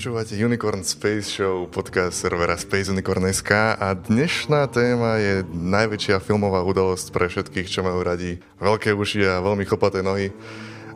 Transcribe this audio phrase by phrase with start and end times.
[0.00, 7.12] Počúvate Unicorn Space Show, podcast servera Space Unicorn.sk a dnešná téma je najväčšia filmová udalosť
[7.12, 10.32] pre všetkých, čo majú radi veľké uši a veľmi chlpaté nohy.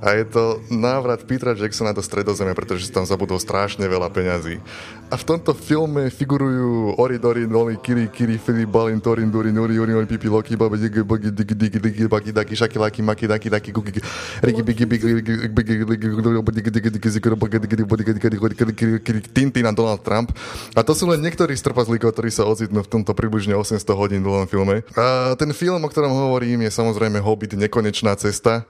[0.04, 4.60] A je to návrat Petra Jacksona do stredozemia, pretože sa tam zabudol strašne veľa peňazí.
[5.08, 9.80] A v tomto filme figurujú Ori Dori, Noli, Kiri, Kiri, Filip, Balin, Torin, Duri, Nuri,
[9.80, 13.24] Uri, Ori, Pipi, Loki, Babi, Digi, Bagi, Digi, Digi, Digi, Bagi, Daki, Shaki, Laki, Maki,
[13.24, 14.00] Daki, Daki, Gugi,
[14.44, 18.64] Rigi, Bigi, Bigi, Bigi, Bigi, Bigi, Bigi, Digi, Digi, Zikro, Bagi, Digi, Digi, Digi, Digi,
[18.64, 20.36] Digi, Digi, Tintin a Donald Trump.
[20.76, 24.20] A to sú len niektorí z trpazlíkov, ktorí sa ocitnú v tomto približne 800 hodín
[24.20, 24.84] dlhom filme.
[25.00, 28.68] A ten film, o ktorom hovorím, je samozrejme Hobbit Nekonečná cesta,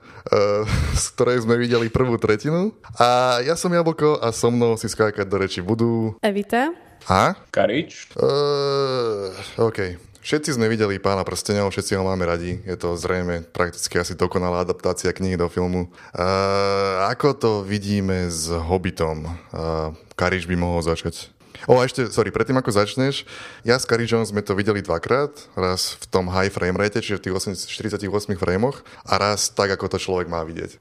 [0.95, 2.69] z ktorej sme videli prvú tretinu.
[3.01, 6.13] A ja som Jablko a so mnou si skákať do reči budú...
[6.21, 6.69] Evita.
[7.09, 7.33] A?
[7.49, 8.13] Karič.
[8.13, 9.97] Uh, OK.
[10.21, 12.61] Všetci sme videli Pána prstenov, všetci ho máme radi.
[12.61, 15.89] Je to zrejme prakticky asi dokonalá adaptácia knihy do filmu.
[16.13, 19.25] Uh, ako to vidíme s Hobbitom?
[19.49, 21.33] Uh, Karič by mohol začať.
[21.65, 23.23] O, a ešte, sorry, predtým ako začneš,
[23.63, 27.23] ja s Karičom sme to videli dvakrát, raz v tom high frame rate, čiže v
[27.29, 30.77] tých 8, 48 framoch a raz tak, ako to človek má vidieť.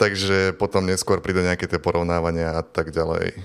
[0.00, 3.38] Takže potom neskôr príde nejaké tie porovnávania a tak ďalej.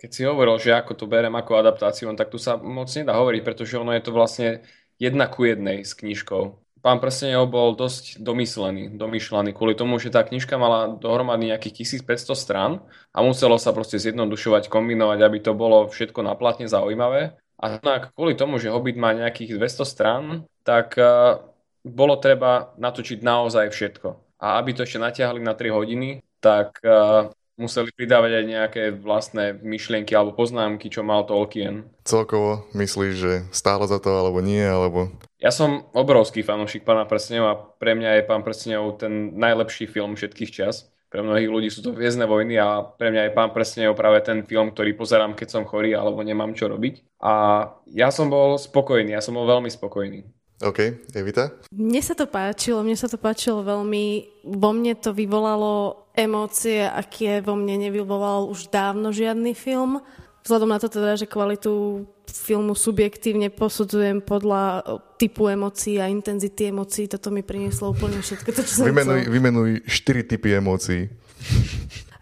[0.00, 3.42] Keď si hovoril, že ako to berem ako adaptáciu, tak tu sa moc nedá hovoriť,
[3.44, 4.64] pretože ono je to vlastne
[4.96, 6.56] jedna ku jednej s knižkou.
[6.80, 12.32] Pán Prstenov bol dosť domyslený, domyšľaný kvôli tomu, že tá knižka mala dohromady nejakých 1500
[12.32, 12.72] strán
[13.12, 17.36] a muselo sa proste zjednodušovať, kombinovať, aby to bolo všetko naplatne zaujímavé.
[17.60, 17.76] A
[18.16, 20.24] kvôli tomu, že Hobbit má nejakých 200 strán,
[20.64, 21.44] tak uh,
[21.84, 24.40] bolo treba natočiť naozaj všetko.
[24.40, 27.28] A aby to ešte natiahli na 3 hodiny, tak uh,
[27.60, 31.84] museli pridávať aj nejaké vlastné myšlienky alebo poznámky, čo mal Tolkien.
[32.08, 35.12] Celkovo myslíš, že stálo za to alebo nie, alebo...
[35.40, 40.12] Ja som obrovský fanúšik Pána prstenov a pre mňa je Pán prstenov ten najlepší film
[40.12, 40.92] všetkých čas.
[41.08, 44.44] Pre mnohých ľudí sú to Hviezdne vojny a pre mňa je Pán prstenov práve ten
[44.44, 47.24] film, ktorý pozerám, keď som chorý alebo nemám čo robiť.
[47.24, 50.28] A ja som bol spokojný, ja som bol veľmi spokojný.
[50.60, 51.56] OK, Evita?
[51.72, 54.28] Mne sa to páčilo, mne sa to páčilo veľmi.
[54.44, 60.04] Vo mne to vyvolalo emócie, aké vo mne nevyvolal už dávno žiadny film.
[60.40, 64.82] Vzhľadom na to teda, že kvalitu filmu subjektívne posudzujem podľa
[65.20, 69.32] typu emócií a intenzity emócií, toto mi prinieslo úplne všetko to, čo som vymenuj, chcel.
[69.36, 71.12] vymenuj štyri typy emócií.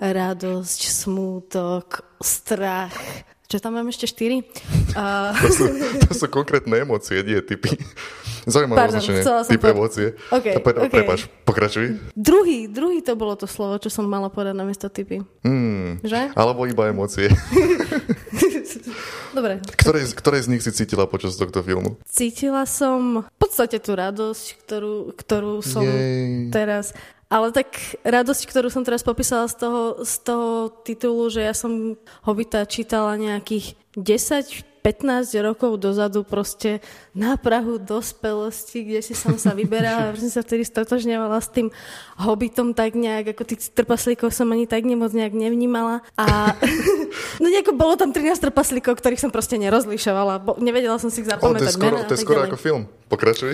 [0.02, 2.94] Radosť, smútok, strach.
[3.48, 4.44] Čo tam mám ešte štyri?
[4.92, 5.32] Uh...
[5.32, 5.64] To, sú,
[6.04, 7.80] to sú konkrétne emócie, nie typy.
[8.44, 9.24] Zaujímavé Pardon, označenie.
[9.24, 10.06] Typ to- emócie.
[10.28, 10.92] OK, A pre- OK.
[10.92, 11.96] Prepač, pokračuj.
[12.12, 15.24] Druhý, druhý to bolo to slovo, čo som mala povedať na miesto typy.
[15.48, 15.96] Hmm.
[16.04, 16.36] Že?
[16.36, 17.32] Alebo iba emócie.
[19.36, 19.64] Dobre.
[19.80, 21.96] Ktoré, ktoré z nich si cítila počas tohto filmu?
[22.04, 26.52] Cítila som v podstate tú radosť, ktorú, ktorú som Jej.
[26.52, 26.92] teraz...
[27.28, 31.92] Ale tak radosť, ktorú som teraz popísala z toho, z toho titulu, že ja som
[32.24, 36.80] Hobita čítala nejakých 10-15 rokov dozadu proste
[37.12, 41.68] na Prahu dospelosti, kde si som sa vyberala, že som sa vtedy stotožňovala s tým
[42.16, 46.00] Hobbitom tak nejak, ako tých trpaslíkov som ani tak nemoc nejak nevnímala.
[46.16, 46.56] A
[47.44, 50.48] no nejako bolo tam 13 trpaslíkov, ktorých som proste nerozlišovala.
[50.48, 51.76] Bo, nevedela som si ich O, to je zapamätať.
[51.76, 52.88] skoro, a to je skoro ako film.
[53.12, 53.52] Pokračuj.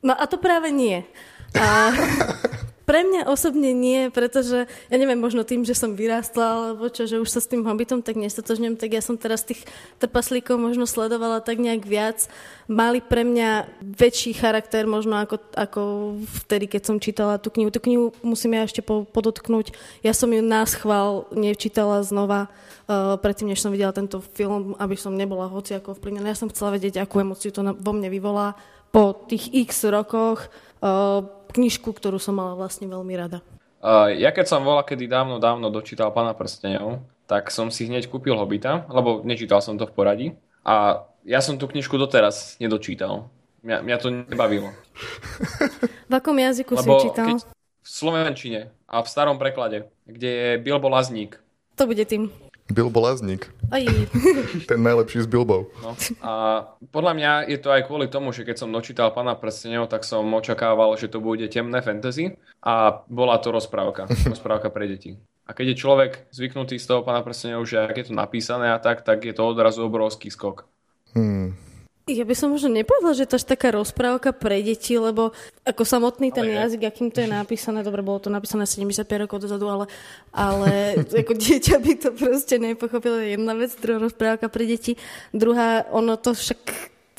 [0.00, 1.04] No a to práve nie.
[1.52, 1.92] A
[2.90, 7.22] pre mňa osobne nie, pretože ja neviem, možno tým, že som vyrástla, alebo čo, že
[7.22, 9.62] už sa s tým hobbitom tak nestotožňujem, tak ja som teraz tých
[10.02, 12.26] trpaslíkov možno sledovala tak nejak viac.
[12.66, 15.82] Mali pre mňa väčší charakter možno ako, ako
[16.42, 17.70] vtedy, keď som čítala tú knihu.
[17.70, 19.70] Tú knihu musím ja ešte po, podotknúť.
[20.02, 22.50] Ja som ju na schvál nečítala znova
[22.90, 26.34] uh, predtým, než som videla tento film, aby som nebola hoci ako vplyvnená.
[26.34, 28.58] Ja som chcela vedieť, akú emociu to vo mne vyvolá
[28.90, 30.50] po tých x rokoch
[30.82, 33.44] uh, knižku, ktorú som mala vlastne veľmi rada.
[34.12, 38.36] Ja keď som bola kedy dávno, dávno dočítal Pána prstenov, tak som si hneď kúpil
[38.36, 40.26] Hobita, lebo nečítal som to v poradí.
[40.66, 43.32] A ja som tú knižku doteraz nedočítal.
[43.64, 44.72] Mňa, mňa to nebavilo.
[46.08, 47.26] V akom jazyku si Lebo ju čítal?
[47.28, 47.38] keď
[47.80, 51.40] v slovenčine a v starom preklade, kde je Bilbo Lazník.
[51.80, 52.28] To bude tým.
[52.72, 53.50] Bilbo Lazník.
[54.70, 55.70] Ten najlepší z Bilbov.
[55.82, 55.94] No.
[56.22, 56.32] A
[56.90, 60.26] podľa mňa je to aj kvôli tomu, že keď som dočítal Pána prstenov, tak som
[60.34, 64.10] očakával, že to bude temné fantasy a bola to rozprávka.
[64.32, 65.20] Rozprávka pre deti.
[65.46, 68.78] A keď je človek zvyknutý z toho Pána prstenov, že ak je to napísané a
[68.78, 70.66] tak, tak je to odrazu obrovský skok.
[71.14, 71.58] Hmm.
[72.10, 75.30] Ja by som možno nepovedala, že to až taká rozprávka pre deti, lebo
[75.62, 79.46] ako samotný ten ale jazyk, akým to je napísané, dobre, bolo to napísané 75 rokov
[79.46, 79.84] dozadu, ale,
[80.34, 83.22] ale ako dieťa by to proste nepochopilo.
[83.22, 84.98] Jedna vec, druhá rozprávka pre deti.
[85.30, 86.60] Druhá, ono to však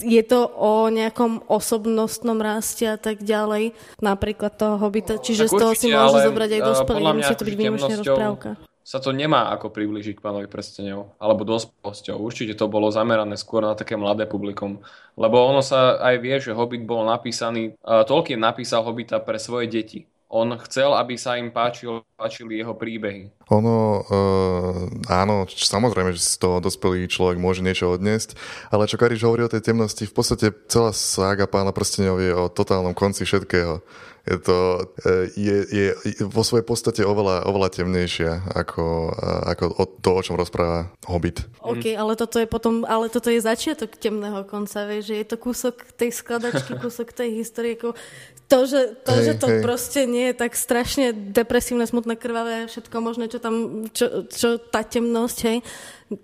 [0.02, 5.74] je to o nejakom osobnostnom raste a tak ďalej, napríklad toho hobita, čiže z toho
[5.78, 10.20] si môže zobrať aj dospelý, nemusí to byť výnimočne rozprávka sa to nemá ako približiť
[10.20, 12.20] k pánovi prstenov, alebo dospelosťou.
[12.20, 14.84] Určite to bolo zamerané skôr na také mladé publikum,
[15.16, 19.72] lebo ono sa aj vie, že Hobbit bol napísaný, uh, Tolkien napísal Hobbita pre svoje
[19.72, 20.12] deti.
[20.28, 23.32] On chcel, aby sa im páčil, páčili jeho príbehy.
[23.48, 28.36] Ono, uh, áno, samozrejme, že z toho dospelý človek môže niečo odniesť,
[28.76, 32.52] ale čo Kariš hovorí o tej temnosti, v podstate celá sága pána prstenov je o
[32.52, 33.80] totálnom konci všetkého
[34.22, 34.58] je to
[35.02, 35.88] e, je, je
[36.30, 39.10] vo svojej podstate oveľa, oveľa temnejšia ako,
[39.50, 39.64] ako
[39.98, 41.50] to, o čom rozpráva Hobbit.
[41.66, 45.38] OK, ale toto je potom, ale toto je začiatok temného konca, vieš, že je to
[45.42, 47.98] kúsok tej skladačky, kúsok tej histórie, ako
[48.46, 49.62] to, že to, hej, že to hej.
[49.64, 54.86] proste nie je tak strašne depresívne, smutné, krvavé, všetko možné, čo tam, čo, čo tá
[54.86, 55.58] temnosť, hej,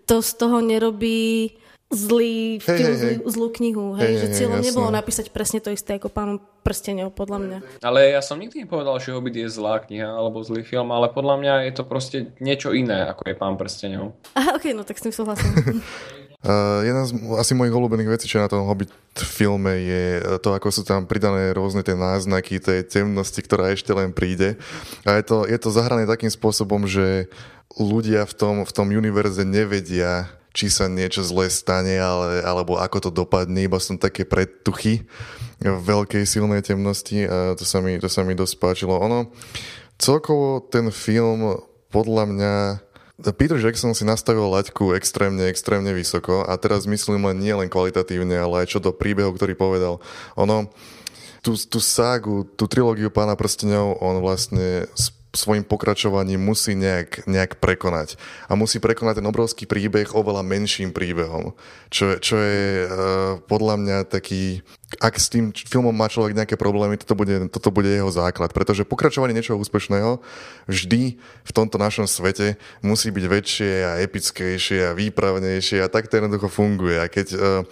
[0.05, 1.55] to z toho nerobí
[1.88, 3.95] zlý film, hey, hey, zlú, knihu.
[3.95, 7.57] Hej, hey, že cieľom hey, nebolo napísať presne to isté ako pánom prstenov, podľa mňa.
[7.80, 11.36] Ale ja som nikdy nepovedal, že Hobbit je zlá kniha alebo zlý film, ale podľa
[11.39, 14.19] mňa je to proste niečo iné, ako je pán prstenov.
[14.36, 15.51] Aha, ok, no tak s tým súhlasím.
[16.47, 18.88] Uh, jedna z asi mojich obľúbených vecí, čo na tom Hobbit
[19.19, 20.03] filme je
[20.39, 24.55] to, ako sú tam pridané rôzne tie náznaky tej temnosti, ktorá ešte len príde.
[25.03, 27.27] A je to, je to zahrané takým spôsobom, že
[27.75, 32.97] ľudia v tom, v tom univerze nevedia, či sa niečo zlé stane, ale, alebo ako
[32.97, 35.03] to dopadne, iba som také predtuchy
[35.59, 38.95] v veľkej silnej temnosti a to sa mi, to sa mi dosť páčilo.
[39.03, 39.35] Ono,
[40.00, 41.59] celkovo ten film
[41.91, 42.53] podľa mňa
[43.17, 48.37] Peter Jackson si nastavil laťku extrémne, extrémne vysoko a teraz myslím len nie len kvalitatívne,
[48.37, 49.97] ale aj čo do príbehu, ktorý povedal.
[50.37, 50.69] Ono,
[51.41, 54.85] tú, tú ságu, tú trilógiu Pána prstenov on vlastne
[55.35, 58.15] svojim pokračovaním musí nejak, nejak prekonať.
[58.47, 61.51] A musí prekonať ten obrovský príbeh oveľa menším príbehom.
[61.91, 62.89] Čo, čo je uh,
[63.45, 64.63] podľa mňa taký...
[65.03, 68.56] Ak s tým filmom má človek nejaké problémy, toto bude, toto bude jeho základ.
[68.56, 70.24] Pretože pokračovanie niečoho úspešného
[70.71, 76.24] vždy v tomto našom svete musí byť väčšie a epickejšie a výpravnejšie a tak to
[76.24, 77.03] jednoducho funguje.
[77.03, 77.68] A keď uh,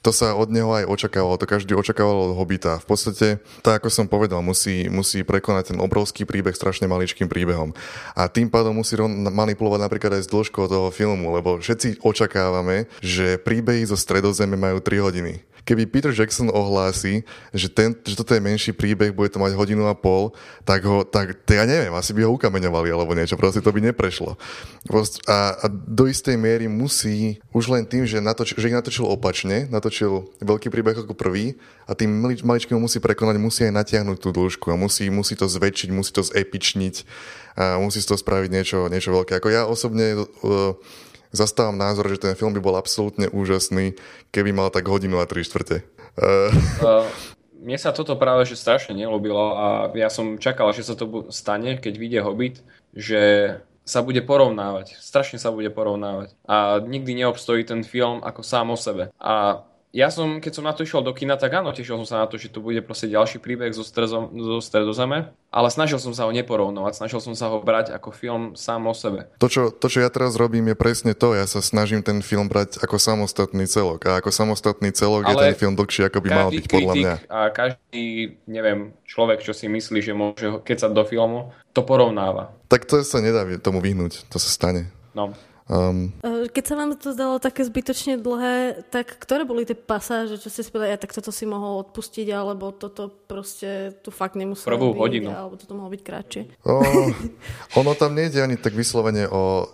[0.00, 2.80] to sa od neho aj očakávalo, to každý očakával od Hobita.
[2.80, 3.28] V podstate,
[3.60, 7.76] tak ako som povedal, musí, musí prekonať ten obrovský príbeh strašne maličkým príbehom.
[8.16, 13.36] A tým pádom musí manipulovať napríklad aj s dĺžkou toho filmu, lebo všetci očakávame, že
[13.36, 17.22] príbehy zo stredozeme majú 3 hodiny keby Peter Jackson ohlási,
[17.54, 20.32] že, ten, že toto je menší príbeh, bude to mať hodinu a pol,
[20.64, 23.80] tak ho, tak, to ja neviem, asi by ho ukameňovali alebo niečo, proste to by
[23.80, 24.36] neprešlo.
[25.28, 29.68] A, a do istej miery musí, už len tým, že, natoč, že ich natočil opačne,
[29.68, 32.10] natočil veľký príbeh ako prvý a tým
[32.44, 36.22] maličkým musí prekonať, musí aj natiahnuť tú dĺžku a musí, musí to zväčšiť, musí to
[36.22, 36.96] zepičniť
[37.58, 39.36] a musí z toho spraviť niečo, niečo veľké.
[39.36, 40.72] Ako ja osobne uh,
[41.30, 43.98] zastávam názor, že ten film by bol absolútne úžasný,
[44.34, 45.82] keby mal tak hodinu a tri štvrte.
[46.18, 46.50] Uh,
[47.64, 51.76] mne sa toto práve že strašne nelúbilo a ja som čakal, že sa to stane,
[51.76, 52.56] keď vyjde Hobbit,
[52.96, 53.22] že
[53.84, 54.96] sa bude porovnávať.
[55.02, 56.38] Strašne sa bude porovnávať.
[56.46, 59.10] A nikdy neobstojí ten film ako sám o sebe.
[59.18, 62.16] A ja som, keď som na to išiel do kina, tak áno, tešil som sa
[62.22, 66.14] na to, že to bude proste ďalší príbeh zo, strezo, zo stredozeme, ale snažil som
[66.14, 69.26] sa ho neporovnovať, snažil som sa ho brať ako film sám o sebe.
[69.42, 71.34] To čo, to, čo ja teraz robím, je presne to.
[71.34, 74.06] Ja sa snažím ten film brať ako samostatný celok.
[74.06, 77.14] A ako samostatný celok ale je ten film dlhší, ako by mal byť, podľa mňa.
[77.26, 82.54] A každý, neviem, človek, čo si myslí, že môže kecať do filmu, to porovnáva.
[82.70, 84.86] Tak to sa nedá tomu vyhnúť, to sa stane.
[85.18, 85.34] No.
[85.70, 86.10] Um,
[86.50, 90.66] Keď sa vám to zdalo také zbytočne dlhé, tak ktoré boli tie pasáže, čo ste
[90.66, 94.90] si povedali, ja, tak toto si mohol odpustiť, alebo toto proste tu fakt nemuselo Prvú
[94.90, 95.28] byť, hodinu.
[95.30, 96.42] alebo toto mohlo byť kratšie?
[96.66, 96.82] O,
[97.80, 99.70] ono tam nejde ani tak vyslovene o,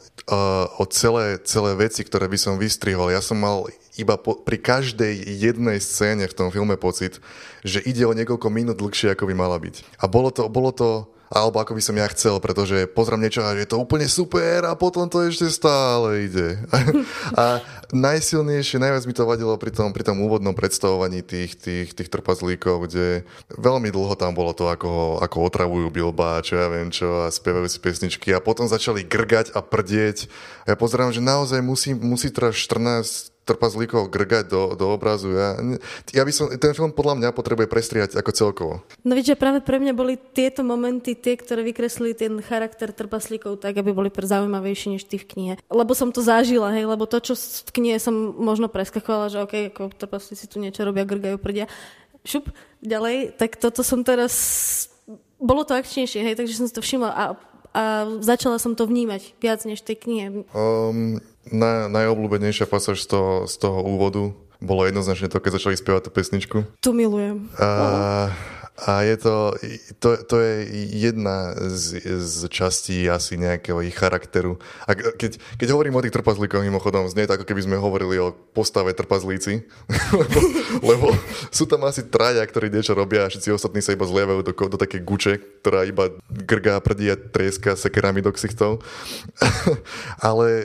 [0.76, 3.08] o celé, celé veci, ktoré by som vystrihol.
[3.08, 3.64] Ja som mal
[3.96, 7.24] iba po, pri každej jednej scéne v tom filme pocit,
[7.64, 9.96] že ide o niekoľko minút dlhšie, ako by mala byť.
[9.96, 13.54] A bolo to, bolo to alebo ako by som ja chcel, pretože pozriem niečo a
[13.54, 16.58] je to úplne super a potom to ešte stále ide.
[17.40, 22.10] a najsilnejšie, najviac mi to vadilo pri tom, pri tom úvodnom predstavovaní tých, tých, tých
[22.10, 27.26] trpazlíkov, kde veľmi dlho tam bolo to, ako, ako otravujú Bilba, čo ja viem čo,
[27.26, 30.26] a spievajú si pesničky a potom začali grgať a prdieť.
[30.66, 35.30] A ja pozerám, že naozaj musí, musí teraz 14 trpazlíkov grgať do, do obrazu.
[35.30, 35.54] Ja,
[36.10, 38.74] ja by som, ten film podľa mňa potrebuje prestriať ako celkovo.
[39.06, 43.62] No vidíš, že práve pre mňa boli tieto momenty tie, ktoré vykreslili ten charakter trpaslíkov
[43.62, 45.54] tak, aby boli zaujímavejší než ty v knihe.
[45.70, 49.54] Lebo som to zažila, hej, lebo to, čo v knihe som možno preskakovala, že OK,
[49.70, 51.70] ako trpaslíci tu niečo robia, grgajú prdia,
[52.26, 52.50] šup,
[52.82, 54.34] ďalej, tak toto som teraz
[55.38, 57.24] bolo to akčnejšie, hej, takže som si to všimla a,
[57.76, 57.82] a
[58.24, 60.26] začala som to vnímať viac než tej knihe.
[60.50, 64.22] Um, na, najobľúbenejšia pasáž z toho, z toho úvodu
[64.56, 66.58] bolo jednoznačne to, keď začali spievať tú pesničku.
[66.80, 67.52] Tu milujem.
[67.60, 68.32] A,
[68.76, 69.36] a je to,
[69.98, 70.54] to, to je
[71.00, 74.60] jedna z, z častí asi nejakého ich charakteru.
[74.84, 78.36] A keď, keď hovorím o tých trpazlíkoch, mimochodom, znie to ako keby sme hovorili o
[78.52, 79.64] postave trpazlíci,
[80.20, 80.38] lebo,
[80.84, 81.06] lebo
[81.48, 84.76] sú tam asi traja, ktorí niečo robia a všetci ostatní sa iba zlievajú do, do
[84.76, 88.84] také guče, ktorá iba grgá, prdí a trieska sekerami do ksichtov.
[90.28, 90.64] Ale e,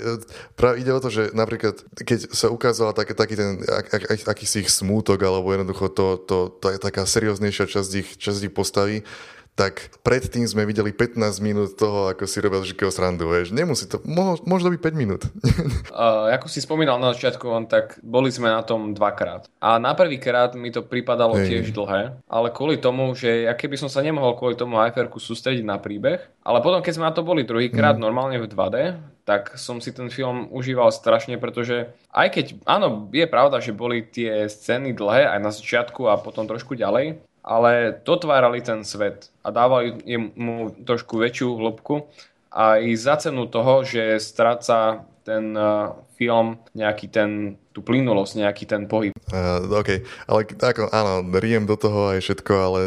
[0.59, 4.69] práve ide o to, že napríklad, keď sa ukázala taký, ten ak, ak, akýsi ich
[4.73, 9.05] smútok, alebo jednoducho to, to, to je taká serióznejšia časť ich, časť ich postavy,
[9.51, 13.51] tak predtým sme videli 15 minút toho, ako si robil Žikého srandu, vieš.
[13.51, 15.27] Nemusí to, mo, možno byť 5 minút.
[15.91, 19.51] uh, ako si spomínal na začiatku, tak boli sme na tom dvakrát.
[19.59, 21.45] A na prvýkrát mi to pripadalo Hej.
[21.45, 25.67] tiež dlhé, ale kvôli tomu, že ja keby som sa nemohol kvôli tomu hyperku sústrediť
[25.67, 28.01] na príbeh, ale potom keď sme na to boli druhýkrát mm.
[28.01, 33.29] normálne v 2D, tak som si ten film užíval strašne, pretože aj keď, áno, je
[33.29, 38.61] pravda, že boli tie scény dlhé aj na začiatku a potom trošku ďalej, ale dotvárali
[38.61, 39.97] ten svet a dávali
[40.37, 42.05] mu trošku väčšiu hĺbku
[42.53, 48.65] a i za cenu toho, že stráca ten uh, film nejaký ten, tú plynulosť, nejaký
[48.65, 49.13] ten pohyb.
[49.29, 52.79] Uh, OK, ale ako, áno, riem do toho aj všetko, ale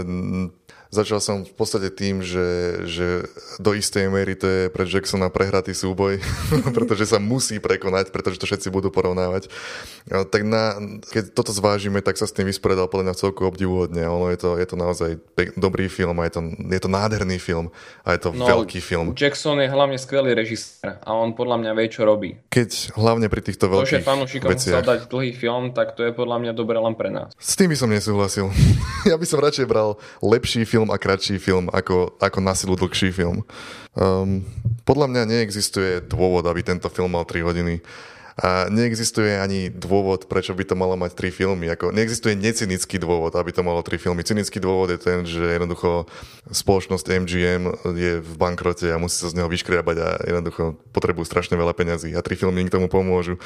[0.95, 2.47] Začal som v podstate tým, že,
[2.87, 3.27] že
[3.59, 6.23] do istej miery to je pre Jacksona prehratý súboj,
[6.77, 9.51] pretože sa musí prekonať, pretože to všetci budú porovnávať.
[10.07, 10.79] Tak na,
[11.11, 14.07] keď toto zvážime, tak sa s tým vysporiadal podľa mňa celku obdivuhodne.
[14.07, 15.11] Ono je to, je to naozaj
[15.59, 17.75] dobrý film a je to, je to nádherný film
[18.07, 19.19] a je to no, veľký film.
[19.19, 22.39] Jackson je hlavne skvelý režisér a on podľa mňa vie, čo robí.
[22.55, 26.13] Keď hlavne pri týchto veľkých To, že fanúšikom chcel dať dlhý film, tak to je
[26.15, 27.35] podľa mňa dobré len pre nás.
[27.35, 28.47] S tým by som nesúhlasil.
[29.11, 32.77] ja by som radšej bral lepší film film a kratší film ako, ako na silu
[32.77, 33.41] dlhší film.
[33.97, 34.45] Um,
[34.85, 37.81] podľa mňa neexistuje dôvod, aby tento film mal 3 hodiny.
[38.35, 41.71] A neexistuje ani dôvod, prečo by to malo mať tri filmy.
[41.71, 44.27] Ako, neexistuje necynický dôvod, aby to malo tri filmy.
[44.27, 46.11] Cynický dôvod je ten, že jednoducho
[46.51, 47.63] spoločnosť MGM
[47.95, 52.11] je v bankrote a musí sa z neho vyškriabať a jednoducho potrebujú strašne veľa peňazí
[52.19, 53.39] a tri filmy im k tomu pomôžu.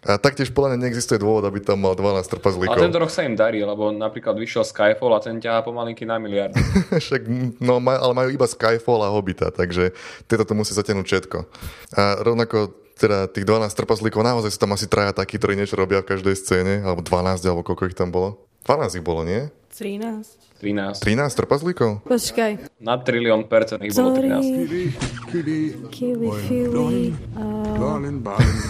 [0.00, 2.80] A taktiež podľa mňa neexistuje dôvod, aby tam mal 12 trpazlíkov.
[2.80, 6.16] A tento rok sa im darí, lebo napríklad vyšiel Skyfall a ten ťahá pomalinky na
[6.16, 6.56] miliardu.
[7.04, 7.28] Však,
[7.60, 9.92] no, ale majú iba Skyfall a Hobita, takže
[10.24, 11.38] tieto to musí zatiahnuť všetko.
[12.00, 16.06] A rovnako teda tých 12 trpaslíkov, naozaj sú tam asi traja takí, ktorí niečo robia
[16.06, 18.38] v každej scéne, alebo 12, alebo koľko ich tam bolo.
[18.62, 19.50] 12 ich bolo, nie?
[19.74, 20.51] 13.
[20.62, 21.02] 13.
[21.02, 22.06] 13 trpazlíkov?
[22.06, 22.78] Počkaj.
[22.78, 24.94] Na trilión percent ich bolo 13.
[25.26, 25.66] Kili,
[26.46, 27.10] fili,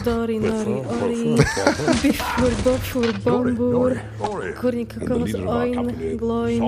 [0.02, 1.36] Dori, nori, ori,
[2.00, 3.92] bifur, bofur, bombur,
[4.56, 6.62] kurník, kokos, oin, gloin.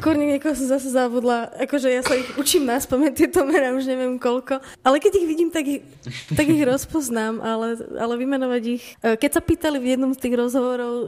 [0.00, 1.52] Kurník, niekoho som zase zabudla.
[1.60, 4.64] Akože ja sa ich učím na spomeň, tieto mená už neviem koľko.
[4.80, 5.84] Ale keď ich vidím, tak ich,
[6.32, 8.84] tak ich rozpoznám, ale, ale vymenovať ich...
[9.04, 11.06] E, keď sa pýtali v jednom z tých rozhovorov e,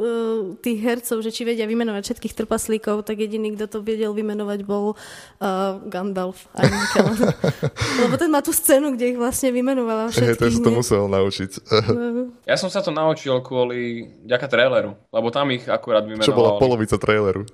[0.60, 4.66] tých hercov, že či vedia vymenovať všetkých trpaslíkov, trpaslíkov, tak jediný, kto to vedel vymenovať,
[4.66, 6.66] bol uh, Gandalf a
[8.02, 10.34] Lebo ten má tú scénu, kde ich vlastne vymenovala všetkých.
[10.34, 11.50] Hey, ten sa to musel naučiť.
[12.42, 16.26] ja som sa to naučil kvôli ďaká traileru, lebo tam ich akurát vymenoval.
[16.26, 17.46] Čo bola polovica traileru.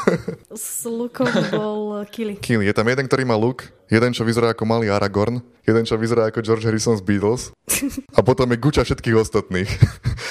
[0.56, 2.40] S lukom bol Kili.
[2.40, 2.64] Kili.
[2.64, 6.28] Je tam jeden, ktorý má luk, jeden, čo vyzerá ako malý Aragorn, jeden, čo vyzerá
[6.28, 7.52] ako George Harrison z Beatles
[8.12, 9.70] a potom je guča všetkých ostatných.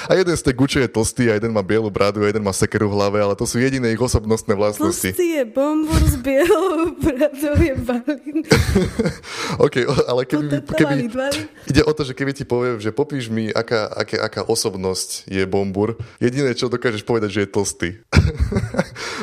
[0.03, 2.51] A jeden z tej guče je tlstý a jeden má bielu bradu a jeden má
[2.51, 5.15] sekeru v hlave, ale to sú jediné ich osobnostné vlastnosti.
[5.15, 8.43] Tlstý je bombur s bielou bradou je balín.
[9.63, 10.95] OK, ale keby, keby,
[11.71, 15.43] ide o to, že keby ti poviem, že popíš mi, aká, aká, aká osobnosť je
[15.47, 17.89] bombur, jediné, čo dokážeš povedať, že je tlstý.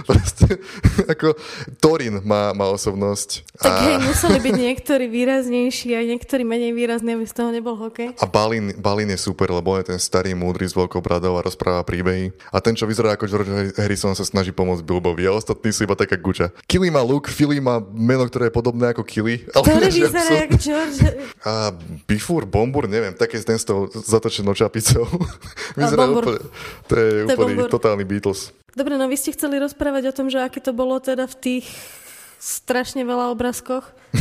[0.09, 0.65] Proste,
[1.13, 1.37] ako
[1.77, 3.45] Torin má, má osobnosť.
[3.61, 3.81] Tak a...
[3.85, 8.13] hej, museli byť niektorí výraznejší a niektorí menej výrazní, aby z toho nebol hokej.
[8.21, 11.81] A Balín, Balín je super, lebo je ten starý múdry s veľkou bradou a rozpráva
[11.89, 12.29] príbehy.
[12.53, 13.49] A ten, čo vyzerá ako George
[13.81, 15.25] Harrison, sa snaží pomôcť Bilbovi.
[15.25, 16.53] A ostatní sú iba taká guča.
[16.69, 19.41] Killy má look, Philly má meno, ktoré je podobné ako Killy.
[19.57, 20.99] Ale Ktorý vyzerá ako George...
[21.41, 21.73] A
[22.05, 25.09] Bifur, Bombur, neviem, také ten s tou zatočenou čapicou.
[25.81, 26.45] vyzerá úplne,
[26.85, 28.53] to je to úplný je totálny Beatles.
[28.77, 31.67] Dobre, no vy ste chceli rozprávať o tom, že aké to bolo teda v tých
[32.41, 33.85] strašne veľa obrázkoch.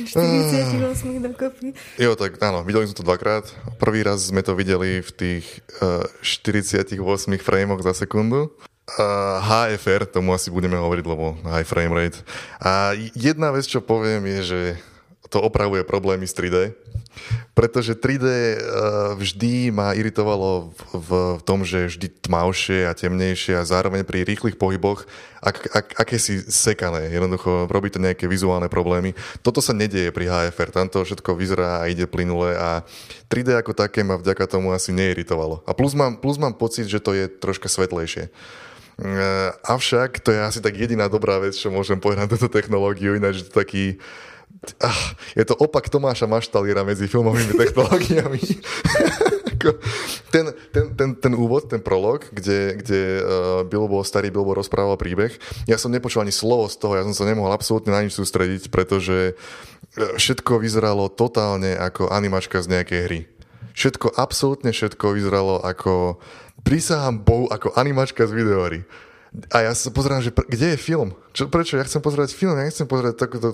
[0.00, 1.76] 48 dokopy.
[2.00, 3.44] Jo, tak áno, videli sme to dvakrát.
[3.76, 5.44] Prvý raz sme to videli v tých
[5.78, 6.96] uh, 48
[7.38, 8.50] frameoch za sekundu.
[8.98, 12.18] Uh, HFR, tomu asi budeme hovoriť, lebo high frame rate.
[12.58, 14.60] A jedna vec, čo poviem, je, že
[15.32, 16.76] to opravuje problémy s 3D.
[17.56, 18.56] Pretože 3D uh,
[19.16, 24.28] vždy ma iritovalo v, v tom, že je vždy tmavšie a temnejšie a zároveň pri
[24.28, 25.08] rýchlych pohyboch
[25.40, 27.12] ak, ak, aké si sekané.
[27.12, 29.16] Jednoducho robí to nejaké vizuálne problémy.
[29.40, 30.70] Toto sa nedieje pri HFR.
[30.72, 32.84] Tam to všetko vyzerá a ide plynule a
[33.28, 35.64] 3D ako také ma vďaka tomu asi neiritovalo.
[35.64, 38.32] A plus mám, plus mám pocit, že to je troška svetlejšie.
[39.00, 43.16] Uh, avšak to je asi tak jediná dobrá vec, čo môžem povedať na túto technológiu,
[43.16, 43.96] ináč je to taký
[44.82, 45.02] ah,
[45.34, 48.42] je to opak Tomáša Maštalíra medzi filmovými technológiami.
[50.34, 53.22] ten, ten, ten, ten úvod, ten prolog, kde, kde uh,
[53.66, 55.34] Bilbo, starý Bilbo rozprával príbeh,
[55.70, 58.74] ja som nepočul ani slovo z toho, ja som sa nemohol absolútne na nič sústrediť,
[58.74, 59.38] pretože
[59.96, 63.20] všetko vyzeralo totálne ako animačka z nejakej hry.
[63.72, 66.20] Všetko, absolútne všetko vyzeralo ako,
[66.64, 68.80] prísahám Bohu, ako animačka z videohry.
[69.48, 71.16] A ja sa pozerám, že pr- kde je film?
[71.32, 71.80] Čo, prečo?
[71.80, 73.48] Ja chcem pozerať film, ja nechcem pozerať takúto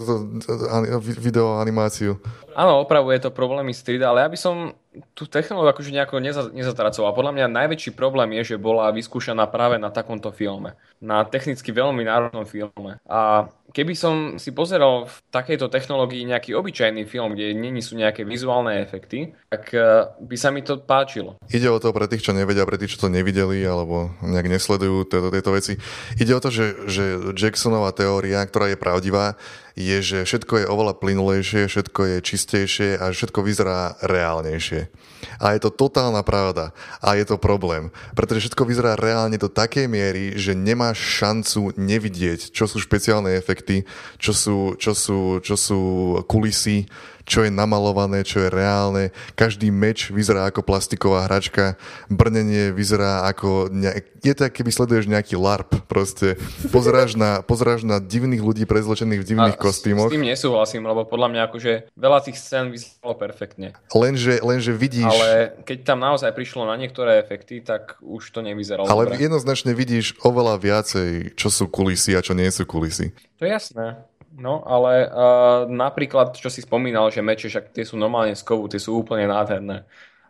[1.23, 2.19] video animáciu.
[2.59, 4.75] Áno, opravuje to problémy s 3D, ale ja by som
[5.13, 7.13] tú technológiu akože nejako neza, nezatracoval.
[7.13, 10.75] Podľa mňa najväčší problém je, že bola vyskúšaná práve na takomto filme.
[10.99, 12.99] Na technicky veľmi náročnom filme.
[13.07, 18.25] A keby som si pozeral v takejto technológii nejaký obyčajný film, kde není sú nejaké
[18.25, 21.37] vizuálne efekty, tak e, by sa mi to páčilo.
[21.53, 25.05] Ide o to pre tých, čo nevedia, pre tých, čo to nevideli alebo nejak nesledujú
[25.05, 25.77] tieto, tieto veci.
[26.17, 27.05] Ide o to, že, že
[27.37, 29.37] Jacksonová teória, ktorá je pravdivá,
[29.79, 34.91] je, že všetko je oveľa plynulejšie, všetko je čistejšie a všetko vyzerá reálnejšie.
[35.39, 36.75] A je to totálna pravda.
[36.99, 37.95] A je to problém.
[38.19, 43.87] Pretože všetko vyzerá reálne do takej miery, že nemáš šancu nevidieť, čo sú špeciálne efekty,
[44.19, 45.81] čo sú, čo sú, čo sú
[46.27, 46.91] kulisy,
[47.29, 49.13] čo je namalované, čo je reálne.
[49.37, 51.77] Každý meč vyzerá ako plastiková hračka,
[52.09, 53.69] brnenie vyzerá ako...
[53.69, 54.01] Ne...
[54.25, 56.41] Je to, keby sleduješ nejaký LARP proste.
[56.75, 60.11] Pozeráš na, pozeráš na divných ľudí prezločených v divných A kostýmoch.
[60.11, 63.79] S tým nesúhlasím, lebo podľa mňa akože veľa tých scén vyzeralo perfektne.
[63.93, 65.07] Lenže, lenže vidíš...
[65.07, 69.23] Ale keď tam naozaj prišlo na niektoré efekty, tak už to nevyzeralo Ale dobre.
[69.23, 73.13] jednoznačne vidíš oveľa viacej, čo sú kulisy a čo nie sú kulisy.
[73.39, 74.03] To je jasné.
[74.39, 78.71] No, ale uh, napríklad, čo si spomínal, že meče, však tie sú normálne z kovu,
[78.71, 79.83] tie sú úplne nádherné.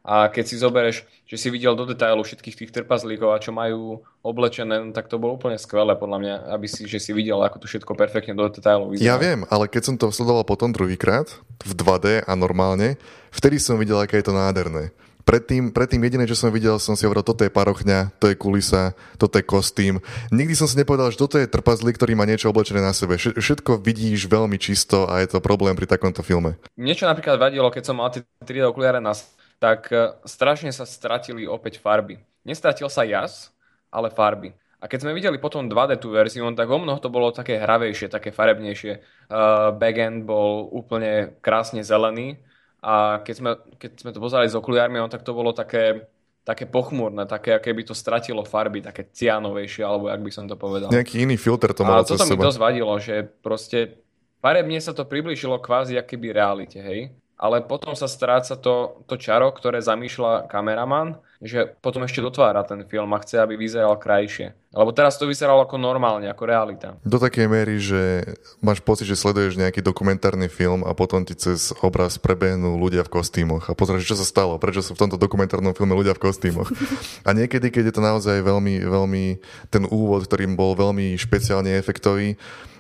[0.09, 4.01] A keď si zoberieš, že si videl do detailu všetkých tých trpazlíkov a čo majú
[4.25, 7.61] oblečené, no, tak to bolo úplne skvelé podľa mňa, aby si, že si videl, ako
[7.61, 9.05] to všetko perfektne do detailu vyzerá.
[9.05, 11.29] Ja viem, ale keď som to sledoval potom druhýkrát,
[11.61, 12.97] v 2D a normálne,
[13.29, 14.97] vtedy som videl, aké je to nádherné.
[15.29, 18.97] Predtým, predtým jediné, čo som videl, som si hovoril, toto je parochňa, to je kulisa,
[19.21, 20.01] toto je kostým.
[20.33, 23.21] Nikdy som si nepovedal, že toto je trpazlík, ktorý má niečo oblečené na sebe.
[23.21, 26.57] Všetko vidíš veľmi čisto a je to problém pri takomto filme.
[26.81, 29.13] Niečo napríklad vadilo, keď som mal tie 3D okuliare na
[29.61, 32.17] tak e, strašne sa stratili opäť farby.
[32.49, 33.53] Nestratil sa jas,
[33.93, 34.57] ale farby.
[34.81, 38.09] A keď sme videli potom 2D tú verziu, tak o mnoho to bolo také hravejšie,
[38.09, 39.27] také farebnejšie.
[39.29, 42.39] Uh, backend bol úplne krásne zelený
[42.79, 46.07] a keď sme, keď sme to pozerali s okuliármi, no, tak to bolo také,
[46.47, 50.55] také pochmúrne, také, aké by to stratilo farby, také cianovejšie, alebo jak by som to
[50.55, 50.89] povedal.
[50.89, 52.47] Nejaký iný filter to A malo cez toto mi seba.
[52.47, 53.99] dosť vadilo, že proste
[54.39, 57.11] farebne sa to priblížilo kvázi akéby realite, hej?
[57.39, 62.83] Ale potom sa stráca to, to čaro, ktoré zamýšľa kameraman, že potom ešte dotvára ten
[62.83, 64.59] film a chce, aby vyzeral krajšie.
[64.75, 66.89] Lebo teraz to vyzeralo ako normálne, ako realita.
[67.07, 71.71] Do takej miery, že máš pocit, že sleduješ nejaký dokumentárny film a potom ti cez
[71.79, 75.73] obraz prebehnú ľudia v kostýmoch a pozrieš, čo sa stalo, prečo sú v tomto dokumentárnom
[75.79, 76.69] filme ľudia v kostýmoch.
[77.29, 79.25] A niekedy, keď je to naozaj veľmi, veľmi,
[79.69, 82.35] ten úvod, ktorým bol veľmi špeciálne efektový,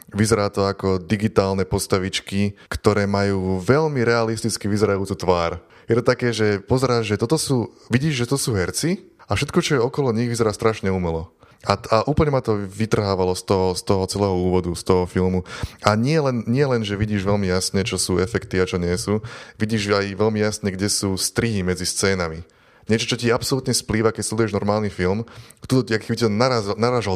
[0.09, 5.61] Vyzerá to ako digitálne postavičky, ktoré majú veľmi realisticky vyzerajúcu tvár.
[5.89, 9.59] Je to také, že pozeráš, že toto sú, vidíš, že to sú herci a všetko,
[9.65, 11.33] čo je okolo nich, vyzerá strašne umelo.
[11.67, 15.43] A, a úplne ma to vytrhávalo z toho, z toho celého úvodu, z toho filmu.
[15.83, 18.95] A nie len, nie len, že vidíš veľmi jasne, čo sú efekty a čo nie
[18.95, 19.25] sú,
[19.59, 22.47] vidíš aj veľmi jasne, kde sú strihy medzi scénami.
[22.89, 25.29] Niečo, čo ti absolútne splýva, keď sleduješ normálny film,
[25.69, 26.33] tu jak by ťa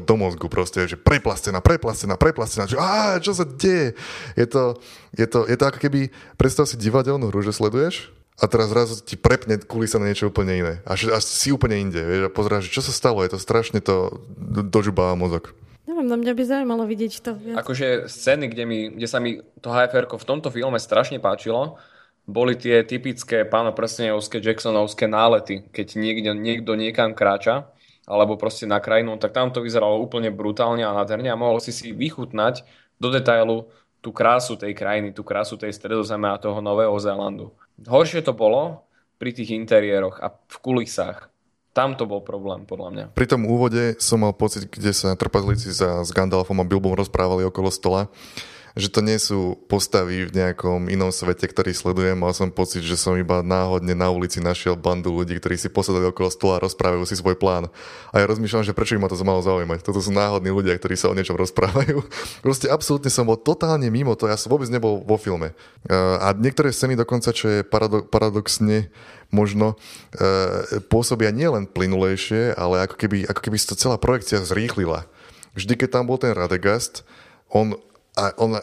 [0.04, 3.96] do mozgu proste, že preplastená, preplastená, preplastená, že á, čo sa deje?
[4.36, 4.76] Je to,
[5.16, 9.04] je to, je to ako keby, predstav si divadelnú hru, že sleduješ a teraz zrazu
[9.04, 10.74] ti prepne kulisa na niečo úplne iné.
[10.88, 13.38] A, že, a si úplne inde, vieš, a pozeráš, že čo sa stalo, je to
[13.40, 14.24] strašne to
[14.68, 15.52] dožubáva mozog.
[15.84, 17.60] Neviem, na mňa by zaujímalo vidieť to viac.
[17.60, 21.76] Akože scény, kde, mi, kde sa mi to HFR v tomto filme strašne páčilo,
[22.24, 27.68] boli tie typické pánoprstenevské Jacksonovské nálety, keď niekde, niekto niekam kráča,
[28.06, 31.74] alebo proste na krajinu, tak tam to vyzeralo úplne brutálne a nádherne a mohol si
[31.74, 32.62] si vychutnať
[32.98, 33.70] do detailu
[34.02, 37.54] tú krásu tej krajiny, tú krásu tej stredozeme a toho Nového Zélandu.
[37.86, 38.86] Horšie to bolo
[39.22, 41.30] pri tých interiéroch a v kulisách.
[41.72, 43.04] Tam to bol problém, podľa mňa.
[43.16, 47.48] Pri tom úvode som mal pocit, kde sa trpazlíci za, s Gandalfom a Bilbom rozprávali
[47.48, 48.12] okolo stola,
[48.72, 52.16] že to nie sú postavy v nejakom inom svete, ktorý sledujem.
[52.16, 56.08] Mal som pocit, že som iba náhodne na ulici našiel bandu ľudí, ktorí si posadali
[56.08, 57.68] okolo stola a rozprávajú si svoj plán.
[58.16, 59.84] A ja rozmýšľam, že prečo im ma to malo zaujímať.
[59.84, 62.00] Toto sú náhodní ľudia, ktorí sa o niečom rozprávajú.
[62.46, 64.24] Proste absolútne som bol totálne mimo to.
[64.24, 65.52] Ja som vôbec nebol vo filme.
[65.92, 68.88] A niektoré scény dokonca, čo je parado- paradoxne
[69.32, 69.80] možno
[70.12, 75.08] e, pôsobia nielen plynulejšie, ale ako keby, ako keby sa celá projekcia zrýchlila.
[75.56, 77.04] Vždy, keď tam bol ten Radegast,
[77.48, 77.80] on
[78.12, 78.60] a on,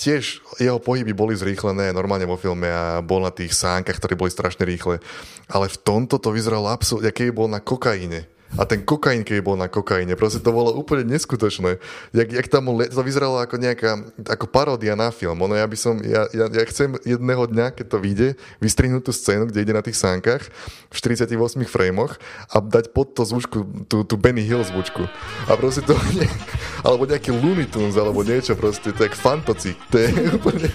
[0.00, 4.32] tiež jeho pohyby boli zrýchlené normálne vo filme a bol na tých sánkach, ktoré boli
[4.32, 5.04] strašne rýchle.
[5.52, 8.24] Ale v tomto to vyzeralo absolútne, aký bol na kokaine.
[8.54, 11.82] A ten kokain, keď bol na kokaine, proste to bolo úplne neskutočné.
[12.14, 15.42] Jak, jak tam to vyzeralo ako nejaká, ako paródia na film.
[15.42, 18.28] Ono, ja by som, ja, ja, ja chcem jedného dňa, keď to vyjde,
[18.62, 20.46] vystrihnúť tú scénu, kde ide na tých sánkach
[20.88, 21.34] v 48
[21.66, 22.14] framoch
[22.46, 25.10] a dať pod to zvučku, tú, tú Benny Hill zvučku.
[25.50, 26.30] A proste to, nie,
[26.86, 29.74] alebo nejaký Looney Tunes, alebo niečo proste, to je fantocik.
[29.90, 30.70] To je úplne,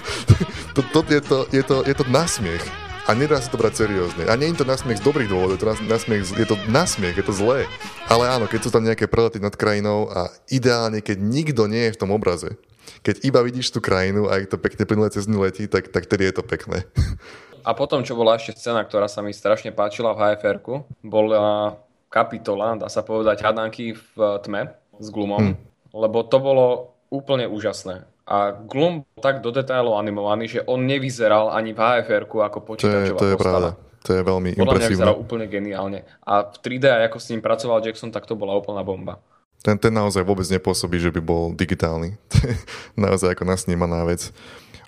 [0.76, 2.91] to, to, je, to, je, to, je to nasmiech.
[3.12, 4.24] A nedá sa to brať seriózne.
[4.32, 7.26] A nie je to nasmiech z dobrých dôvodov, je to, nasmiech, je to nasmiech, je
[7.28, 7.68] to zlé.
[8.08, 12.00] Ale áno, keď sú tam nejaké prelety nad krajinou a ideálne, keď nikto nie je
[12.00, 12.56] v tom obraze,
[13.04, 16.32] keď iba vidíš tú krajinu a je to pekne plynulé cez letí, tak, tak tedy
[16.32, 16.88] je to pekné.
[17.68, 21.78] A potom, čo bola ešte scéna, ktorá sa mi strašne páčila v HFR-ku, bola
[22.10, 25.56] kapitola, dá sa povedať, hadanky v tme s glumom, hmm.
[25.94, 28.08] lebo to bolo úplne úžasné.
[28.30, 33.18] A Gloom bol tak do detailov animovaný, že on nevyzeral ani v hfr ako počítačová
[33.18, 33.70] to je, to je pravda.
[34.02, 34.82] To je veľmi Podľa impresívne.
[34.82, 36.00] mňa vyzeral úplne geniálne.
[36.26, 39.22] A v 3D, ako s ním pracoval Jackson, tak to bola úplná bomba.
[39.62, 42.18] Ten, ten naozaj vôbec nepôsobí, že by bol digitálny.
[42.98, 44.34] naozaj ako nasnímaná vec.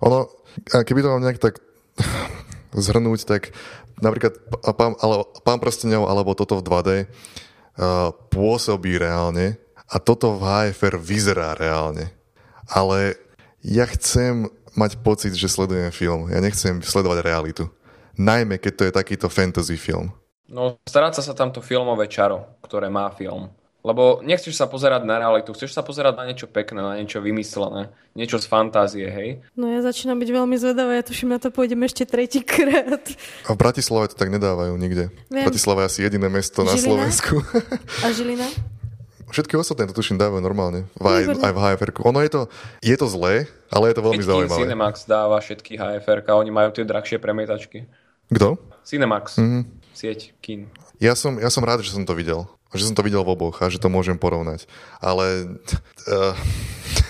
[0.01, 0.33] Ono,
[0.65, 1.61] keby to mám nejak tak
[2.73, 3.53] zhrnúť, tak
[4.01, 4.33] napríklad
[4.73, 10.97] pán, ale, pán prstenov alebo toto v 2D uh, pôsobí reálne a toto v HFR
[10.97, 12.09] vyzerá reálne.
[12.69, 13.19] Ale
[13.63, 16.27] ja chcem mať pocit, že sledujem film.
[16.29, 17.69] Ja nechcem sledovať realitu.
[18.17, 20.13] Najmä, keď to je takýto fantasy film.
[20.49, 23.49] No, stráca sa tamto filmové čaro, ktoré má film.
[23.83, 27.91] Lebo nechceš sa pozerať na realitu, chceš sa pozerať na niečo pekné, na niečo vymyslené,
[28.15, 29.43] niečo z fantázie, hej?
[29.59, 33.03] No ja začínam byť veľmi zvedavá, ja tuším, na to pôjdem ešte tretíkrát.
[33.43, 35.11] A v Bratislave to tak nedávajú nikde.
[35.27, 35.43] Viem.
[35.43, 36.71] Bratislava je asi jediné mesto Žilina?
[36.71, 37.35] na Slovensku.
[37.99, 38.47] A Žilina?
[39.33, 40.85] Všetky ostatné to tuším dávajú normálne.
[40.93, 42.41] V, aj, aj v hfr Ono je to,
[42.85, 44.61] je to zlé, ale je to veľmi zaujímavé.
[44.69, 47.89] Cinemax dáva všetky hfr oni majú tie drahšie premietačky.
[48.29, 48.61] Kto?
[48.85, 49.41] Cinemax.
[49.41, 49.63] Mm-hmm.
[49.97, 50.69] Sieť kin.
[51.01, 52.45] Ja som, ja som rád, že som to videl.
[52.73, 54.69] Že som to videl v oboch a že to môžem porovnať.
[55.01, 55.57] Ale
[56.09, 56.33] uh,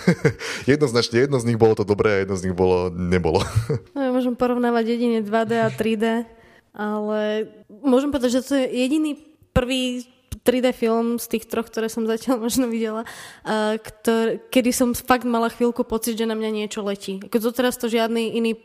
[0.71, 3.43] jednoznačne jedno z nich bolo to dobré a jedno z nich bolo, nebolo.
[3.95, 6.23] no, ja môžem porovnávať jedine 2D a 3D,
[6.71, 7.51] ale
[7.83, 9.19] môžem povedať, že to je jediný
[9.51, 10.07] prvý
[10.43, 13.07] 3D film z tých troch, ktoré som zatiaľ možno videla,
[13.47, 17.23] uh, ktor- kedy som fakt mala chvíľku pocit, že na mňa niečo letí.
[17.23, 18.59] Ako doteraz to žiadny iný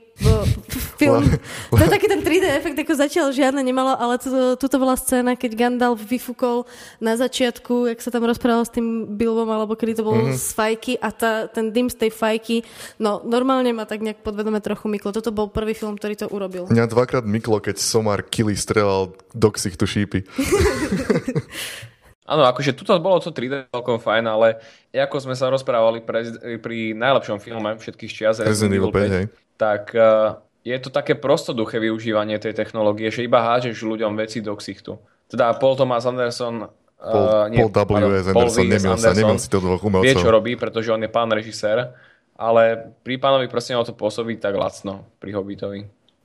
[0.99, 1.25] film.
[1.71, 5.39] To je taký ten 3D efekt, ako zatiaľ žiadne nemalo, ale to, tuto bola scéna,
[5.39, 6.67] keď Gandalf vyfúkol
[6.99, 10.39] na začiatku, jak sa tam rozprával s tým Bilbom, alebo kedy to bolo mm-hmm.
[10.39, 12.67] z fajky a tá, ten dym z tej fajky,
[12.99, 15.15] no normálne ma tak nejak podvedome trochu myklo.
[15.15, 16.67] Toto bol prvý film, ktorý to urobil.
[16.67, 20.27] Mňa dvakrát myklo, keď Somar Kili strelal do ksichtu šípy.
[22.29, 24.61] Áno, akože tuto bolo to 3D celkom fajn, ale
[24.93, 26.29] ako sme sa rozprávali pre,
[26.61, 29.27] pri najlepšom filme všetkých čias Resident Evil 5, 5 hej
[29.59, 34.55] tak uh, je to také prostoduché využívanie tej technológie, že iba hážeš ľuďom veci do
[34.55, 34.97] ksichtu.
[35.27, 37.71] Teda Paul Thomas Anderson Paul, uh, nie, Paul
[38.11, 38.23] W.
[38.23, 38.31] S.
[38.31, 40.07] Anderson, nemil sa, nemil si to dvoch umelcov.
[40.07, 41.95] Vie, čo robí, pretože on je pán režisér,
[42.39, 45.81] ale pri pánovi proste to pôsobí tak lacno, pri Hobbitovi.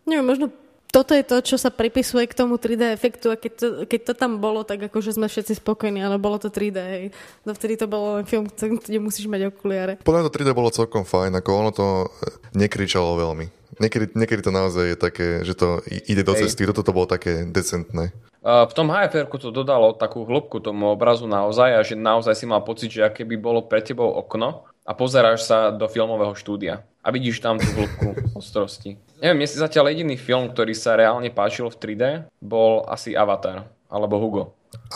[0.05, 0.45] Neviem, možno
[0.93, 4.13] toto je to, čo sa pripisuje k tomu 3D efektu a keď to, keď to
[4.13, 7.05] tam bolo, tak akože sme všetci spokojní, ale bolo to 3D, hej.
[7.41, 9.97] Dovtedy to bolo len film, kde musíš mať okuliare.
[10.05, 11.87] Podľa to 3D bolo celkom fajn, ako ono to
[12.53, 13.49] nekričalo veľmi.
[13.81, 17.41] Niekedy, niekedy to naozaj je také, že to ide do cesty, toto to bolo také
[17.49, 18.13] decentné.
[18.45, 22.61] v tom HFR to dodalo takú hĺbku tomu obrazu naozaj a že naozaj si mal
[22.61, 27.07] pocit, že aké by bolo pre tebou okno a pozeráš sa do filmového štúdia a
[27.11, 28.99] vidíš tam tú hĺbku ostrosti.
[29.19, 32.03] Neviem, mne si zatiaľ jediný film, ktorý sa reálne páčil v 3D,
[32.43, 34.43] bol asi Avatar alebo Hugo.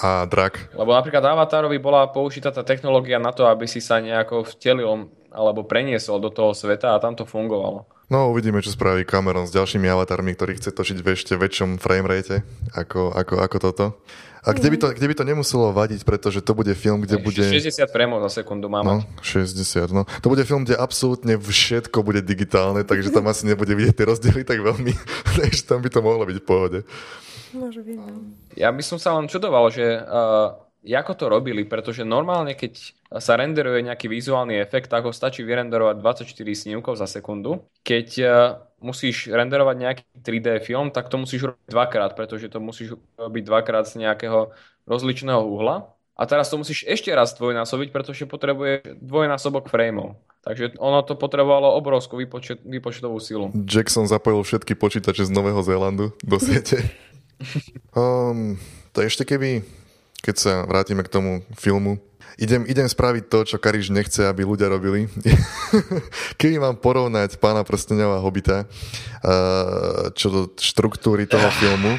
[0.01, 0.73] A drak.
[0.73, 5.69] Lebo napríklad Avatarovi bola použitá tá technológia na to, aby si sa nejako vtelil alebo
[5.69, 7.85] preniesol do toho sveta a tam to fungovalo.
[8.07, 12.39] No uvidíme, čo spraví Cameron s ďalšími avatarmi, ktorý chce točiť v ešte väčšom framerate
[12.71, 13.85] ako, ako, ako toto.
[14.47, 17.43] A kde by, to, kde by to nemuselo vadiť, pretože to bude film, kde bude...
[17.43, 19.51] 60 frameov za sekundu má No, mať.
[19.51, 20.07] 60, no.
[20.23, 24.47] To bude film, kde absolútne všetko bude digitálne, takže tam asi nebude vidieť tie rozdiely
[24.47, 24.95] tak veľmi.
[25.43, 26.79] takže tam by to mohlo byť v pohode.
[27.51, 28.07] Môže byť, no.
[28.55, 33.39] Ja by som sa len čudoval, že uh, ako to robili, pretože normálne, keď sa
[33.39, 37.65] renderuje nejaký vizuálny efekt, tak ho stačí vyrenderovať 24 snímkov za sekundu.
[37.81, 38.29] Keď uh,
[38.79, 43.89] musíš renderovať nejaký 3D film, tak to musíš robiť dvakrát, pretože to musíš robiť dvakrát
[43.89, 44.53] z nejakého
[44.85, 45.91] rozličného uhla.
[46.17, 50.17] A teraz to musíš ešte raz dvojnásobiť, pretože potrebuje dvojnásobok frameov.
[50.41, 53.53] Takže ono to potrebovalo obrovskú výpočet, výpočtovú silu.
[53.53, 56.81] Jackson zapojil všetky počítače z Nového Zélandu do siete.
[57.93, 58.57] um,
[58.97, 59.61] to ešte keby,
[60.27, 62.03] keď sa vrátime k tomu filmu,
[62.35, 65.07] idem, idem spraviť to, čo Kariš nechce, aby ľudia robili.
[66.39, 68.67] keby mám porovnať Pána prstenov a Hobita,
[70.11, 71.95] čo do štruktúry toho filmu,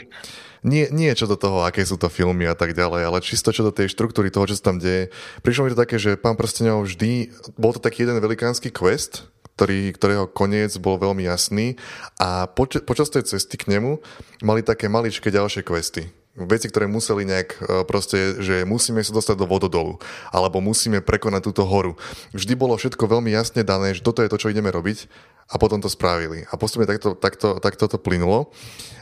[0.67, 3.63] nie, nie čo do toho, aké sú to filmy a tak ďalej, ale čisto čo
[3.63, 5.09] do tej štruktúry toho, čo sa tam deje.
[5.41, 9.95] Prišlo mi to také, že pán Prstenov vždy, bol to taký jeden velikánsky quest, ktorý,
[9.95, 11.79] ktorého koniec bol veľmi jasný
[12.19, 13.99] a poč- počas tej cesty k nemu
[14.43, 16.11] mali také maličké ďalšie questy
[16.47, 19.99] veci, ktoré museli nejak e, proste, že musíme sa dostať do vododolu,
[20.31, 21.99] alebo musíme prekonať túto horu.
[22.31, 25.09] Vždy bolo všetko veľmi jasne dané, že toto je to, čo ideme robiť
[25.49, 26.45] a potom to spravili.
[26.53, 28.53] A postupne takto, takto, takto to plynulo.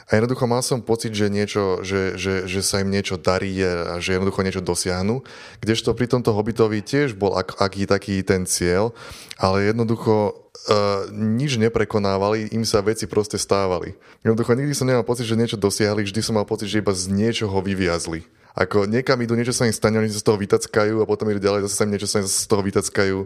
[0.07, 3.99] A jednoducho mal som pocit, že, niečo, že, že, že sa im niečo darí a
[3.99, 5.27] že jednoducho niečo dosiahnu.
[5.59, 8.95] Kdežto pri tomto Hobbitovi tiež bol ak, aký taký ten cieľ,
[9.35, 13.99] ale jednoducho uh, nič neprekonávali, im sa veci proste stávali.
[14.23, 17.11] Jednoducho nikdy som nemal pocit, že niečo dosiahli, vždy som mal pocit, že iba z
[17.11, 18.23] niečoho vyviazli.
[18.57, 21.45] Ako niekam idú, niečo sa im stane, oni sa z toho vytackajú a potom idú
[21.45, 23.19] ďalej, zase sa im niečo sa im z toho vytackajú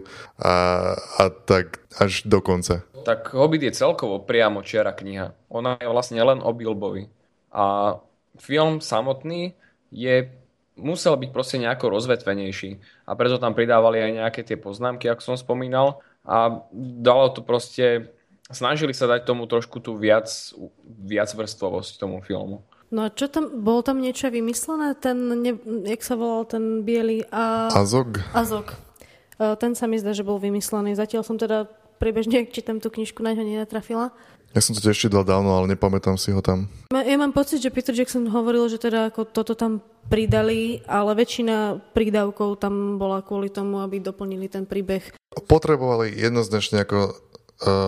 [0.43, 0.53] a,
[0.97, 2.83] a tak až do konca.
[3.01, 5.33] Tak Hobbit je celkovo priamo čiara kniha.
[5.49, 7.09] Ona je vlastne len o Bilbovi.
[7.51, 7.97] A
[8.39, 9.57] film samotný
[9.91, 10.31] je
[10.79, 12.79] musel byť proste nejako rozvetvenejší.
[13.05, 15.99] A preto tam pridávali aj nejaké tie poznámky, ako som spomínal.
[16.23, 16.63] A
[17.01, 18.13] dalo to proste...
[18.51, 20.27] Snažili sa dať tomu trošku tú viac,
[20.83, 22.67] viac vrstvovosť tomu filmu.
[22.91, 24.99] No a čo tam, bolo tam niečo vymyslené?
[24.99, 25.55] Ten, ne,
[25.87, 27.71] jak sa volal ten biely a...
[27.71, 28.19] Azog?
[28.35, 28.75] Azog.
[29.39, 30.99] E, Ten sa mi zdá, že bol vymyslený.
[30.99, 34.09] Zatiaľ som teda priebežne, ak čítam tú knižku, na ňo nenatrafila.
[34.51, 36.67] Ja som to tiež čítal dávno, ale nepamätám si ho tam.
[36.91, 39.79] Ja mám pocit, že Peter Jackson hovoril, že teda ako toto tam
[40.11, 45.07] pridali, ale väčšina prídavkov tam bola kvôli tomu, aby doplnili ten príbeh.
[45.47, 47.15] Potrebovali jednoznačne ako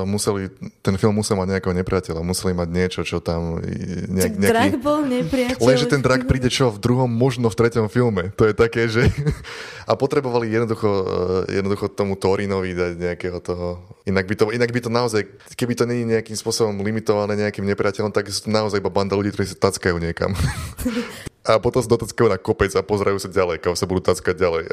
[0.05, 0.53] museli,
[0.85, 4.51] ten film musel mať nejakého nepriateľa, museli mať niečo, čo tam nejak, Nejaký...
[4.53, 5.65] Drak bol nepriateľ.
[5.65, 8.29] Lenže ten drak príde čo v druhom, možno v treťom filme.
[8.37, 9.09] To je také, že...
[9.89, 13.81] A potrebovali jednoducho, eh, jednoducho tomu Torinovi dať nejakého toho...
[14.05, 15.21] Inak by to, inak by to naozaj,
[15.57, 19.33] keby to není nejakým spôsobom limitované nejakým nepriateľom, tak sú to naozaj iba banda ľudí,
[19.33, 20.31] ktorí sa tackajú niekam.
[21.43, 24.63] A potom sa dotackajú na kopec a pozerajú sa ďalej, kam sa budú tackať ďalej.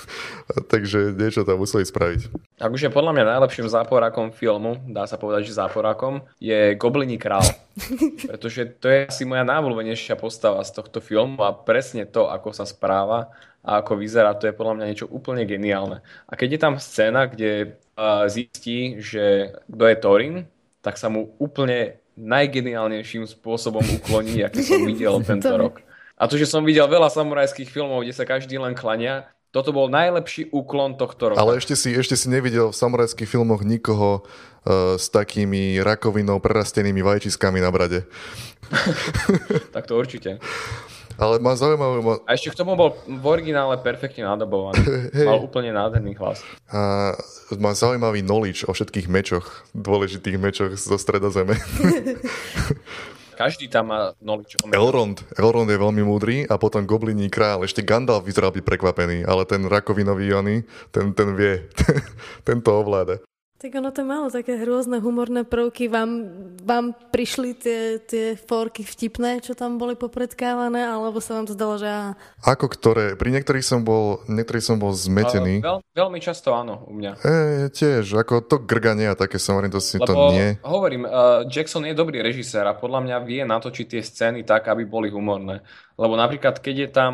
[0.74, 2.34] Takže niečo tam museli spraviť.
[2.58, 7.14] Ak už je podľa mňa najlepším záporákom filmu, dá sa povedať, že záporákom, je Gobliní
[7.14, 7.46] král.
[8.30, 12.66] Pretože to je asi moja najvľúbenejšia postava z tohto filmu a presne to, ako sa
[12.66, 13.30] správa
[13.62, 16.02] a ako vyzerá, to je podľa mňa niečo úplne geniálne.
[16.26, 17.78] A keď je tam scéna, kde
[18.26, 20.36] zistí, že kto je Thorin,
[20.80, 25.84] tak sa mu úplne najgeniálnejším spôsobom ukloní, aký som videl tento rok.
[26.20, 29.88] A to, že som videl veľa samurajských filmov, kde sa každý len klania, toto bol
[29.88, 31.40] najlepší úklon tohto roka.
[31.40, 37.02] Ale ešte si, ešte si nevidel v samurajských filmoch nikoho uh, s takými rakovinou prerastenými
[37.02, 38.06] vajčiskami na brade.
[39.74, 40.38] tak to určite.
[41.20, 42.00] Ale ma zaujímavé...
[42.00, 42.14] Ma...
[42.24, 44.80] A ešte k tomu bol v originále perfektne nadobovaný.
[45.16, 45.26] Hej.
[45.26, 46.40] Mal úplne nádherný hlas.
[46.70, 47.12] A
[47.58, 51.58] má zaujímavý knowledge o všetkých mečoch, dôležitých mečoch zo Streda Zeme.
[53.38, 54.60] Každý tam má knowledge.
[54.72, 55.22] Elrond.
[55.38, 57.62] Elrond je veľmi múdry a potom Gobliní král.
[57.62, 60.56] Ešte Gandalf vyzeral byť prekvapený, ale ten rakovinový Jony,
[60.90, 61.70] ten, ten vie.
[62.46, 63.22] ten to ovláda.
[63.60, 65.92] Tak ono to malo také hrôzne humorné prvky.
[65.92, 66.32] Vám,
[66.64, 71.76] vám prišli tie, tie forky vtipné, čo tam boli popredkávané, alebo sa vám to zdalo,
[71.76, 72.16] že aha.
[72.40, 73.20] Ako ktoré?
[73.20, 75.60] Pri niektorých som bol, niektorých som bol zmetený.
[75.60, 77.20] Uh, veľ, veľmi často áno, u mňa.
[77.20, 80.56] E, tiež, ako to grganie a také som hovorím, to si Lebo to nie.
[80.64, 84.88] hovorím, uh, Jackson je dobrý režisér a podľa mňa vie natočiť tie scény tak, aby
[84.88, 85.60] boli humorné.
[86.00, 87.12] Lebo napríklad, keď je tam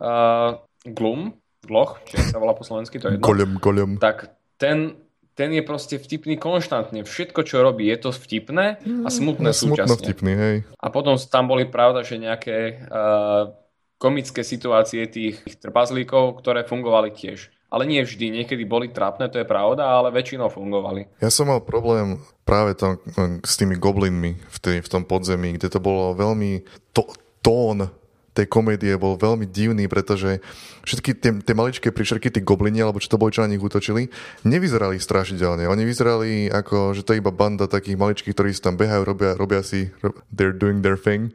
[0.00, 4.00] uh, Glum, Gloch, či sa volá po slovensky, to je jedno, Golem, golem.
[4.00, 5.03] tak ten,
[5.34, 7.02] ten je proste vtipný konštantne.
[7.02, 9.98] Všetko, čo robí, je to vtipné a smutné No, smutno súčasne.
[9.98, 10.56] vtipný, hej.
[10.78, 13.50] A potom tam boli pravda, že nejaké uh,
[13.98, 17.50] komické situácie tých trpazlíkov, ktoré fungovali tiež.
[17.74, 18.30] ale nie vždy.
[18.30, 21.10] Niekedy boli trápne, to je pravda, ale väčšinou fungovali.
[21.18, 23.02] Ja som mal problém práve tam,
[23.42, 26.62] s tými goblinmi v, tej, v tom podzemí, kde to bolo veľmi...
[26.94, 27.10] To,
[27.42, 27.90] tón
[28.34, 30.42] tej komédie bol veľmi divný, pretože
[30.82, 34.10] všetky tie, tie maličké príšerky, tí goblini, alebo čo to boli, čo na nich útočili,
[34.42, 35.70] nevyzerali strašidelne.
[35.70, 39.38] Oni vyzerali ako, že to je iba banda takých maličkých, ktorí si tam behajú, robia,
[39.38, 39.94] robia si,
[40.34, 41.30] they're doing their thing.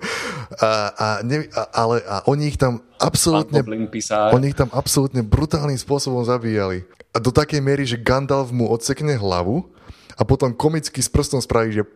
[0.60, 3.64] a, a, ne, a, ale a oni ich tam absolútne,
[4.36, 6.84] oni ich tam absolútne brutálnym spôsobom zabíjali.
[7.16, 9.64] A do takej miery, že Gandalf mu odsekne hlavu
[10.18, 11.88] a potom komicky s prstom spraví, že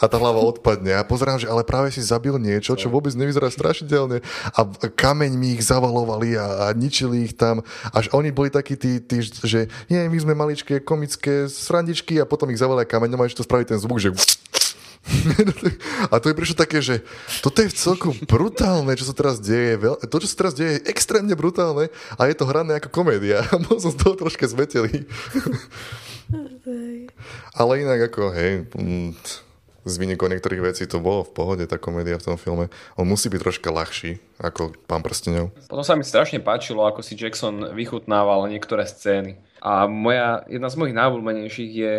[0.00, 0.96] a tá hlava odpadne.
[0.96, 4.24] A pozerám, že ale práve si zabil niečo, čo vôbec nevyzerá strašidelne.
[4.56, 4.60] A
[4.96, 7.60] kameň mi ich zavalovali a, a ničili ich tam.
[7.92, 12.48] Až oni boli takí tí, tí že nie, my sme maličké komické srandičky a potom
[12.48, 14.10] ich zavalia kameňom a ešte to spraví ten zvuk, že
[16.12, 17.00] a to je prečo také, že
[17.40, 19.80] toto je v celku brutálne, čo sa teraz deje.
[19.80, 21.88] To, čo sa teraz deje, je extrémne brutálne
[22.20, 23.42] a je to hrané ako komédia.
[23.66, 25.08] Bol som z toho troška zmetelý.
[27.56, 28.68] Ale inak ako, hej,
[29.84, 32.68] z výnikov niektorých vecí to bolo v pohode, tá komédia v tom filme.
[33.00, 35.52] On musí byť troška ľahší ako Pán prstenov.
[35.68, 39.40] Potom sa mi strašne páčilo, ako si Jackson vychutnával niektoré scény.
[39.60, 41.94] A moja, jedna z mojich najobľúbenejších je,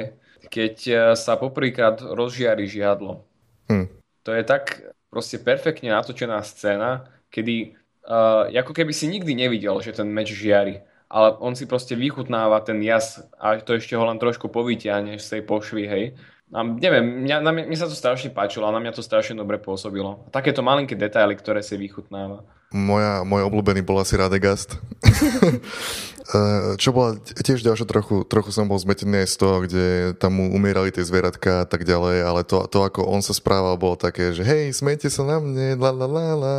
[0.50, 3.22] keď e, sa poprvýkrát rozžiari žiadlo.
[3.70, 3.88] Hm.
[4.26, 7.76] To je tak proste perfektne natočená scéna, kedy
[8.08, 10.80] uh, ako keby si nikdy nevidel, že ten meč žiari
[11.12, 15.28] ale on si proste vychutnáva ten jas a to ešte ho len trošku povyťahne z
[15.28, 16.04] tej pošvy, hej.
[16.52, 19.40] A neviem, mňa, na mňa, mňa sa to strašne páčilo a na mňa to strašne
[19.40, 20.28] dobre pôsobilo.
[20.36, 22.44] Takéto malinké detaily, ktoré si vychutnáva.
[22.72, 24.76] Moja, môj obľúbený bol asi Radegast.
[26.32, 29.86] Eh, čo bola tiež ďalšia trochu, trochu som bol zmetený aj z toho, kde
[30.16, 33.76] tam mu umierali tie zvieratka a tak ďalej, ale to, to ako on sa správal,
[33.76, 36.56] bolo také, že hej, smejte sa na mne, la la la la.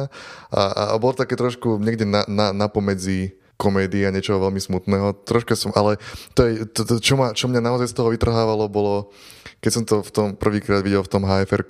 [0.52, 5.22] A, a bolo také trošku niekde na, na, na pomedzi komédie a niečoho veľmi smutného.
[5.22, 6.02] Troška som, ale
[6.34, 9.14] to, je, to, to čo, ma, čo mňa naozaj z toho vytrhávalo, bolo
[9.62, 11.62] keď som to v tom prvýkrát videl v tom hfr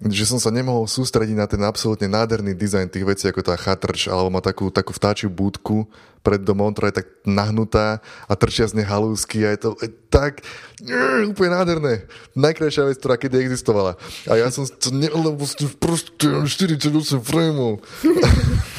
[0.00, 4.08] že som sa nemohol sústrediť na ten absolútne nádherný dizajn tých vecí, ako tá chatrč,
[4.08, 5.84] alebo má takú, takú vtáčiu búdku
[6.24, 9.92] pred domom, ktorá je tak nahnutá a trčia z nej halúsky a je to je
[10.08, 10.40] tak
[10.80, 12.08] je, úplne nádherné.
[12.32, 14.00] Najkrajšia vec, ktorá kedy existovala.
[14.24, 15.44] A ja som to ne, lebo
[15.76, 17.84] proste 48 frameov.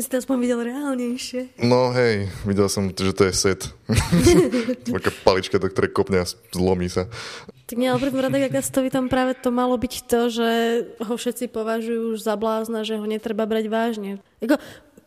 [0.00, 1.60] Si to aspoň videl reálnejšie.
[1.60, 3.68] No hej, videl som, že to je set.
[4.96, 7.04] Taká palička, do ktorej kopne a zlomí sa.
[7.68, 10.48] Tak nie, ale pri Radek Agastovi tam práve to malo byť to, že
[11.04, 14.24] ho všetci považujú už za blázna, že ho netreba brať vážne.
[14.40, 14.56] Jako,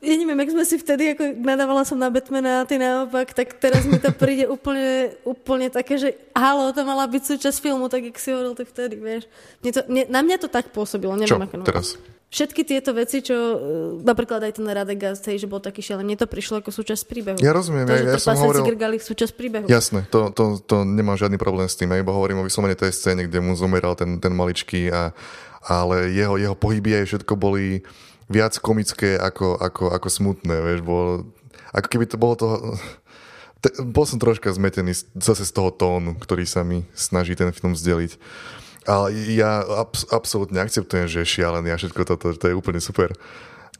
[0.03, 3.57] ja neviem, jak sme si vtedy, ako nadávala som na Batmana a ty naopak, tak
[3.57, 8.05] teraz mi to príde úplne, úplne také, že halo, to mala byť súčasť filmu, tak
[8.05, 9.25] jak si hovoril, tak vtedy, vieš.
[9.65, 11.87] Mne to, mne, na mňa to tak pôsobilo, neviem, Čo, ako teraz?
[12.33, 13.57] Všetky tieto veci, čo e,
[14.01, 17.37] napríklad aj ten Radegast, hej, že bol taký šialený, mne to prišlo ako súčasť príbehu.
[17.37, 18.65] Ja rozumiem, to, ja, ja som hovoril...
[18.65, 19.69] grgali súčasť príbehu.
[19.69, 22.89] Jasné, to, to, to nemám žiadny problém s tým, ja iba hovorím o vyslovene tej
[22.89, 25.13] scéne, kde mu zomeral ten, ten maličký, a,
[25.61, 27.85] ale jeho, jeho pohyby aj všetko boli
[28.25, 31.29] viac komické ako, ako, ako smutné, vieš, bolo,
[31.69, 32.55] ako keby to bolo toho...
[33.63, 37.71] Te, bol som troška zmetený zase z toho tónu, ktorý sa mi snaží ten film
[37.71, 38.19] zdeliť.
[38.83, 43.15] Ale ja abs- absolútne akceptujem, že je šialený a všetko toto, to je úplne super.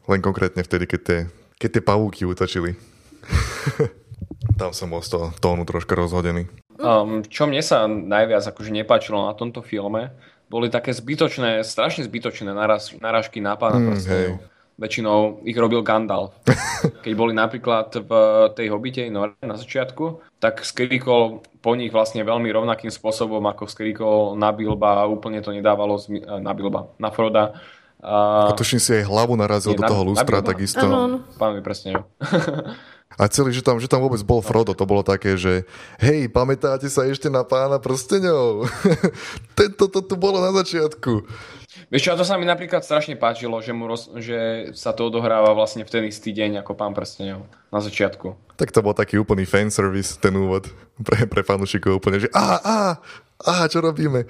[0.08, 1.20] Len konkrétne vtedy, keď tie,
[1.60, 2.76] keď tie pavúky utočili.
[4.60, 6.48] Tam som bol z toho tónu troška rozhodený.
[6.82, 10.12] Um, čo mne sa najviac akože nepáčilo na tomto filme,
[10.52, 13.88] boli také zbytočné, strašne zbytočné naraz, narážky na pána mm.
[14.74, 16.34] Väčšinou ich robil Gandalf.
[17.06, 18.12] Keď boli napríklad v
[18.58, 24.34] tej hobitej nore na začiatku, tak skrikol po nich vlastne veľmi rovnakým spôsobom, ako skrikol
[24.36, 27.56] na Bilba a úplne to nedávalo zmi- na Bilba, na Froda.
[28.04, 30.84] A, a tuším si aj hlavu narazil nie, do toho lustra, takisto.
[30.84, 32.04] Áno, Pán mi presne.
[33.14, 35.70] A celý, že tam, že tam vôbec bol Frodo, to bolo také, že
[36.02, 38.66] hej, pamätáte sa ešte na pána prsteňov?
[39.60, 41.22] Tento to tu bolo na začiatku.
[41.94, 45.14] Vieš čo, a to sa mi napríklad strašne páčilo, že, mu roz, že sa to
[45.14, 48.34] odohráva vlastne v ten istý deň ako pán prstenov na začiatku.
[48.58, 50.74] Tak to bol taký úplný fanservice, ten úvod
[51.06, 52.78] pre, pre fanúšikov úplne, že á, á,
[53.46, 54.26] aha, čo robíme?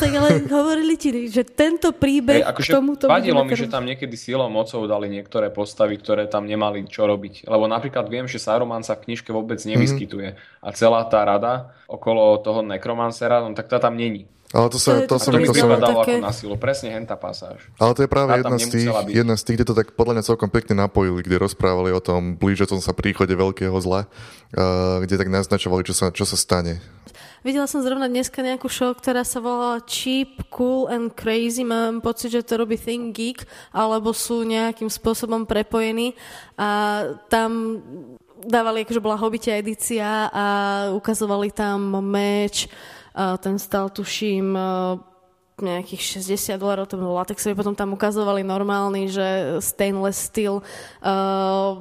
[0.00, 0.28] Tak ale
[0.64, 3.04] hovorili ti, že tento príbeh hey, akože k tomuto...
[3.04, 7.44] Vadilo mi, že tam niekedy silou mocou dali niektoré postavy, ktoré tam nemali čo robiť.
[7.44, 10.40] Lebo napríklad viem, že Saruman sa v knižke vôbec nevyskytuje.
[10.40, 10.64] Mm-hmm.
[10.64, 14.24] A celá tá rada okolo toho nekromancera, no tak tá tam není.
[14.54, 15.34] Ale to, sa, to, to som...
[15.34, 15.66] To mi to som...
[15.74, 16.22] také...
[16.22, 17.66] ako na silu, presne henta pasáž.
[17.74, 20.28] Ale to je práve jedna z, tých, jedna z tých, kde to tak podľa mňa
[20.30, 25.26] celkom pekne napojili, kde rozprávali o tom blížiacom sa príchode veľkého zla, uh, kde tak
[25.26, 26.78] naznačovali, čo sa, čo sa stane.
[27.42, 31.60] Videla som zrovna dneska nejakú show, ktorá sa volala Cheap, Cool and Crazy.
[31.60, 33.44] Mám pocit, že to robí Think Geek,
[33.74, 36.16] alebo sú nejakým spôsobom prepojení.
[36.56, 37.82] A tam
[38.40, 40.44] dávali, akože bola Hobbite edícia a
[40.96, 42.64] ukazovali tam meč,
[43.14, 44.58] ten stal, tuším,
[45.62, 49.28] nejakých 60 dolarov, to bol latexový, potom tam ukazovali normálny, že
[49.62, 50.66] stainless steel
[50.98, 51.78] uh,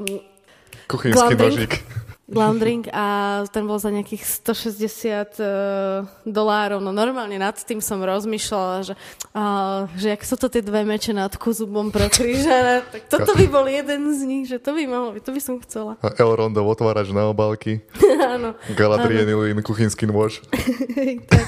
[0.87, 1.81] Kuchynský nožík.
[2.23, 6.79] Glandring a ten bol za nejakých 160 uh, dolárov.
[6.79, 8.93] No normálne nad tým som rozmýšľala, že,
[9.35, 13.45] uh, že ak sú to tie dve meče nad kuzubom pro krížana, tak toto by
[13.51, 15.99] bol jeden z nich, že to by mohlo byť, to by som chcela.
[15.99, 17.83] A Elrondov otvárač na obálky.
[18.39, 18.55] áno.
[18.71, 20.39] Galadrielin kuchynský nôž.
[21.27, 21.47] tak.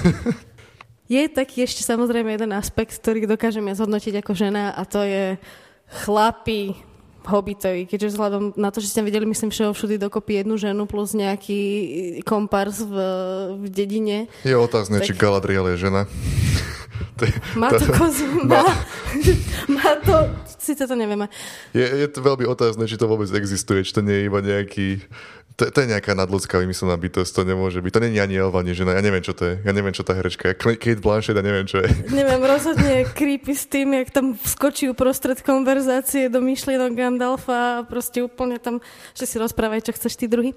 [1.07, 5.39] Je taký ešte samozrejme jeden aspekt, ktorý dokážem ja zhodnotiť ako žena a to je
[6.03, 6.75] chlapi
[7.25, 10.85] Hobbitovi, keďže vzhľadom na to, že ste videli, myslím, že ho všudy dokopy jednu ženu
[10.85, 11.61] plus nejaký
[12.23, 12.95] kompars v,
[13.59, 14.29] v dedine.
[14.45, 15.09] Je otázne, tak...
[15.09, 16.05] či Galadriel je žena.
[17.61, 18.63] má to kozu, má,
[19.71, 20.15] má to,
[20.59, 21.31] síce to nevieme.
[21.71, 25.01] Je, je to veľmi otázne, či to vôbec existuje, či to nie je iba nejaký
[25.55, 27.91] to, to je nejaká nadľudská vymyslená bytosť, to nemôže byť.
[27.95, 29.53] To je ani Elva, ani žena, ja neviem, čo to je.
[29.63, 30.55] Ja neviem, čo tá herečka je.
[30.59, 31.87] Kate Blanchett, ja neviem, čo je.
[32.11, 38.19] Neviem, rozhodne creepy s tým, jak tam skočí uprostred konverzácie do myšlienok Gandalfa a proste
[38.19, 38.83] úplne tam,
[39.15, 40.51] že si rozprávaj, čo chceš ty druhý.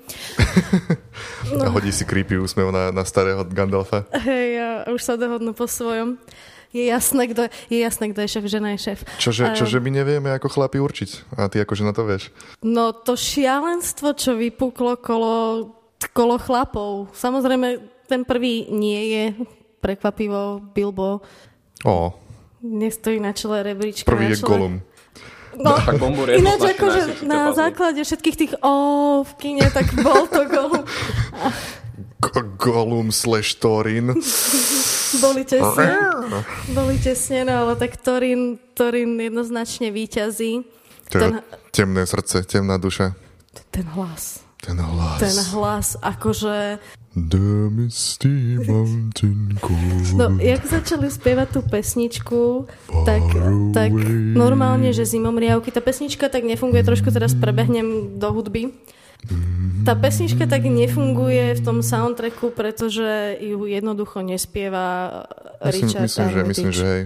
[1.55, 1.62] No.
[1.66, 4.03] A hodí si creepy úsmev na, na starého Gandalfa.
[4.11, 6.18] Hej, a už sa dohodnú po svojom
[6.72, 9.00] je jasné, kto je, jasné, kto je šéf, žena je šéf.
[9.16, 11.36] Čože, čože my nevieme ako chlapi určiť.
[11.40, 12.28] A ty ako žena to vieš.
[12.60, 15.36] No to šialenstvo, čo vypuklo kolo,
[16.12, 17.08] kolo chlapov.
[17.16, 19.24] Samozrejme, ten prvý nie je
[19.80, 21.24] prekvapivo Bilbo.
[21.88, 22.12] O.
[22.60, 24.04] Nestojí na čele rebríčka.
[24.04, 24.82] Prvý je Gollum.
[25.58, 25.98] No, no tak
[26.38, 30.84] ináč akože na základe všetkých tých o v kine, tak bol to Gollum.
[32.60, 34.14] Gollum slash Thorin.
[35.16, 35.88] Boli tesne.
[36.76, 40.68] Boli tesne, no ale tak Torin, Torin jednoznačne výťazí.
[41.09, 41.40] Ten,
[41.72, 43.16] temné srdce, temná duša.
[43.72, 44.44] Ten hlas.
[44.61, 45.18] Ten hlas.
[45.22, 46.76] Ten hlas, akože...
[47.18, 49.59] The misty mountain
[50.14, 52.68] No, jak začali spievať tú pesničku,
[53.02, 53.22] tak,
[53.74, 53.90] tak
[54.38, 58.70] normálne, že zimomriavky, tá pesnička tak nefunguje, trošku teraz prebehnem do hudby.
[59.84, 65.24] Tá pesnička tak nefunguje v tom soundtracku, pretože ju jednoducho nespieva
[65.64, 67.02] Richard myslím, myslím, že, myslím, že hej.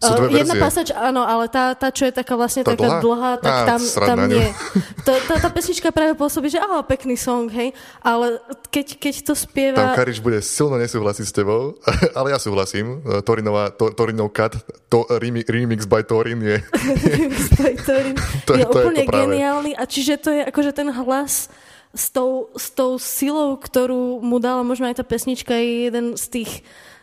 [0.00, 3.00] Sú dve Jedna pasač, áno, ale tá, tá, čo je taká vlastne tá taká dlhá,
[3.02, 4.48] dlhá tak Á, tam, tam nie.
[5.08, 7.72] Tá, tá, tá pesnička práve pôsobí, že áno, pekný song, hej,
[8.04, 9.80] ale keď, keď to spieva...
[9.80, 11.80] Tam Karič bude silno nesúhlasiť s tebou,
[12.18, 13.00] ale ja súhlasím.
[13.24, 14.60] Torinová, to, Torinov cut,
[14.92, 15.08] to,
[15.48, 16.60] remix by Torin je...
[17.16, 19.72] remix by Torin to, je, to úplne je to geniálny.
[19.72, 21.48] A čiže to je akože ten hlas
[21.96, 26.24] s tou, s tou silou, ktorú mu dala možno aj tá pesnička, je jeden z
[26.28, 26.50] tých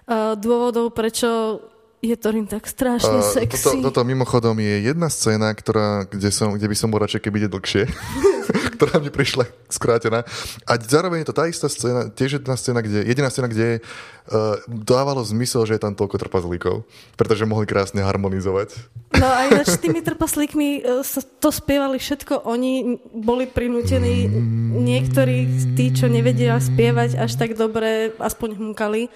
[0.06, 1.62] uh, dôvodov, prečo
[2.04, 3.82] je Torin tak strašne uh, sexy.
[3.82, 7.46] Toto, toto mimochodom je jedna scéna, ktorá, kde, som, kde by som bol radšej, keby
[7.46, 7.88] ide dlhšie,
[8.76, 10.28] ktorá mi prišla skrátená.
[10.68, 14.60] A zároveň je to tá istá scéna, tiež jedna scéna, kde, jediná scéna, kde uh,
[14.68, 16.84] dávalo zmysel, že je tam toľko trpazlíkov,
[17.16, 18.76] pretože mohli krásne harmonizovať.
[19.16, 21.02] No a ináč s tými trpaslíkmi uh,
[21.40, 24.28] to spievali všetko, oni boli prinútení,
[24.76, 29.08] niektorí tí, čo nevedia spievať až tak dobre, aspoň hmukali,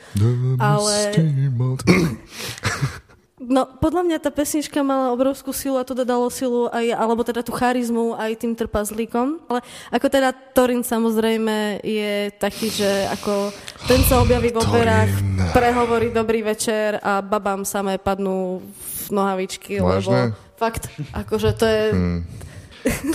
[0.58, 0.96] ale...
[3.40, 7.40] No, podľa mňa tá pesnička mala obrovskú silu a to dodalo silu aj, alebo teda
[7.40, 9.40] tú charizmu aj tým trpazlíkom.
[9.48, 9.64] Ale
[9.96, 13.56] ako teda Torin samozrejme je taký, že ako
[13.88, 15.12] ten sa objaví v operách,
[15.56, 20.36] prehovorí dobrý večer a babám samé padnú v nohavičky, Vážne?
[20.36, 21.84] lebo fakt, akože to je...
[21.96, 22.22] Hmm.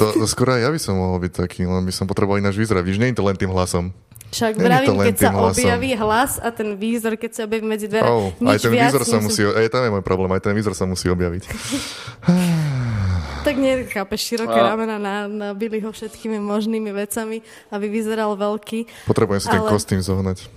[0.01, 2.57] To, to skoro aj ja by som mohol byť taký, len by som potreboval ináč
[2.57, 2.85] vyzerať.
[2.85, 3.93] Víš, nie je to len tým hlasom.
[4.35, 5.55] Však vravím, keď sa hlasom.
[5.55, 8.91] objaví hlas a ten výzor, keď sa objaví medzi dvere, oh, nič aj ten viac
[8.91, 11.47] výzor sa musí, aj tam je môj problém, aj ten výzor sa musí objaviť.
[13.47, 14.75] tak nechápeš široké a...
[14.75, 19.07] ramena, na, nabili ho všetkými možnými vecami, aby vyzeral veľký.
[19.07, 19.55] Potrebujem si ale...
[19.55, 20.51] ten kostým zohnať.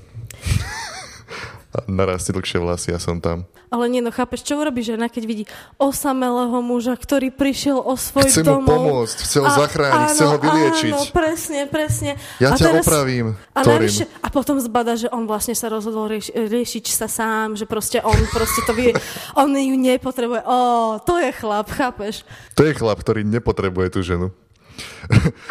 [1.77, 3.45] A narastie dlhšie vlasy, ja som tam.
[3.67, 5.43] Ale nie, no chápeš, čo urobí žena, keď vidí
[5.75, 8.63] osamelého muža, ktorý prišiel o svoj chce domov.
[8.63, 10.93] Mu pomôcť, chce ho a, zachrániť, áno, chce ho vyliečiť.
[10.95, 12.11] Áno, presne, presne.
[12.39, 16.07] Ja a ťa teraz, opravím, a, navyše, a potom zbada, že on vlastne sa rozhodol
[16.07, 18.95] rieš, riešiť sa sám, že proste on proste to vie,
[19.35, 20.41] on ju nepotrebuje.
[20.47, 20.57] Ó,
[21.03, 22.23] to je chlap, chápeš?
[22.55, 24.31] To je chlap, ktorý nepotrebuje tú ženu.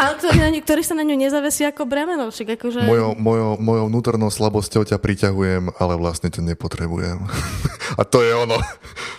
[0.01, 2.29] Ale ktorý, na ktorý sa na ňu nezavesí ako bremeno.
[2.29, 2.85] Však akože...
[2.85, 7.24] Mojou, mojou, mojou vnútornou slabosťou ťa priťahujem, ale vlastne ťa nepotrebujem.
[8.01, 8.59] A to je ono.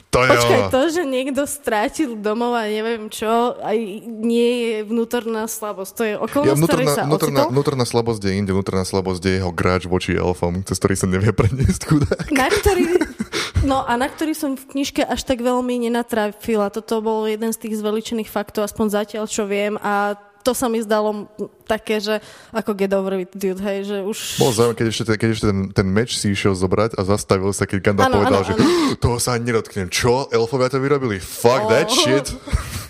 [0.08, 0.72] To je Počkaj, ono.
[0.72, 3.78] to, že niekto strátil domov a neviem čo, aj
[4.08, 5.92] nie je vnútorná slabosť.
[5.94, 9.52] To je okolnosť, ja, vnútorná, sa vnútorná, vnútorná slabosť je inde, vnútorná slabosť je jeho
[9.52, 12.26] gráč voči elfom, cez ktorý sa nevie preniesť chudák.
[12.32, 12.84] Na ktorý,
[13.64, 16.70] no a na ktorý som v knižke až tak veľmi nenatrafila.
[16.70, 19.78] Toto bol jeden z tých zveličených faktov, aspoň zatiaľ, čo viem.
[19.82, 21.28] A to sa mi zdalo
[21.68, 22.24] také, že
[22.56, 24.40] ako get over it, dude, hej, že už...
[24.40, 27.68] Bolo zaujímavé, keď ešte, keď ešte ten, ten meč si išiel zobrať a zastavil sa,
[27.68, 28.64] keď Gandalf povedal, áno, že áno.
[28.96, 29.92] toho sa ani nedotknem.
[29.92, 30.32] Čo?
[30.32, 31.20] Elfovia to vyrobili?
[31.20, 31.72] Fuck Oh.
[31.72, 32.32] that shit.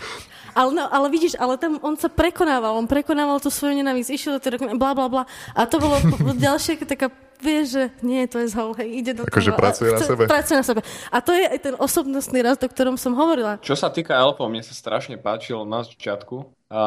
[0.57, 4.31] Ale, no, ale vidíš, ale tam on sa prekonával, on prekonával tú svoju nenávisť, išiel
[4.37, 5.23] do tej bla bla bla.
[5.53, 6.01] A to bolo
[6.49, 9.57] ďalšie taká, vieš, že nie, to je zhol, hej, ide do Akože toho.
[9.57, 10.23] A pracuje na sebe.
[10.25, 10.81] Pracuje na sebe.
[11.13, 13.61] A to je aj ten osobnostný rast, o ktorom som hovorila.
[13.61, 16.49] Čo sa týka elfov, mne sa strašne páčilo na začiatku.
[16.73, 16.81] A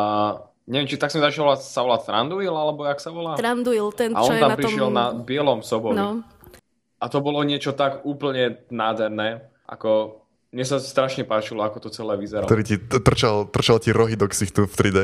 [0.67, 3.39] neviem, či tak som začal volať, sa volať Thranduil, alebo jak sa volá?
[3.39, 4.63] Tranduil, ten, A čo on je tam na tom...
[4.67, 5.95] prišiel na bielom sobovi.
[5.95, 6.27] No.
[7.01, 10.20] A to bolo niečo tak úplne nádherné, ako
[10.51, 12.51] mne sa strašne páčilo, ako to celé vyzeralo.
[12.51, 14.99] Ktorý ti trčal, trčal ti rohy do ksichtu v 3D.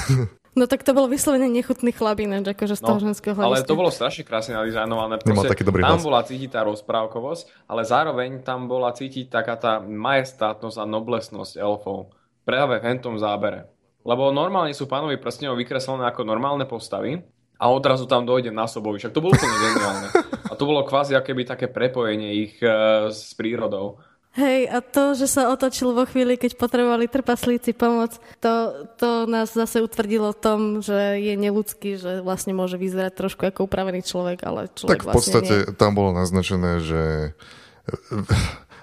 [0.58, 3.70] no tak to bolo vyslovene nechutný chlapín, akože z toho ženského No, ale hľadiska.
[3.70, 5.18] to bolo strašne krásne nadizajnované.
[5.18, 6.06] Nemal Proste taký dobrý tam hlas.
[6.06, 12.14] bola cítiť tá rozprávkovosť, ale zároveň tam bola cítiť taká tá majestátnosť a noblesnosť elfov.
[12.46, 13.66] Práve v hentom zábere.
[14.06, 17.26] Lebo normálne sú pánovi prstenov vykreslené ako normálne postavy
[17.58, 19.02] a odrazu tam dojde na sobovi.
[19.02, 20.08] Však to bolo úplne geniálne.
[20.46, 22.70] A to bolo kvázi akéby také prepojenie ich e,
[23.10, 23.98] s prírodou.
[24.36, 28.52] Hej, a to, že sa otočil vo chvíli, keď potrebovali trpaslíci pomoc, to,
[28.94, 33.64] to nás zase utvrdilo v tom, že je neludský, že vlastne môže vyzerať trošku ako
[33.64, 35.72] upravený človek, ale človek Tak v vlastne podstate nie.
[35.74, 37.32] tam bolo naznačené, že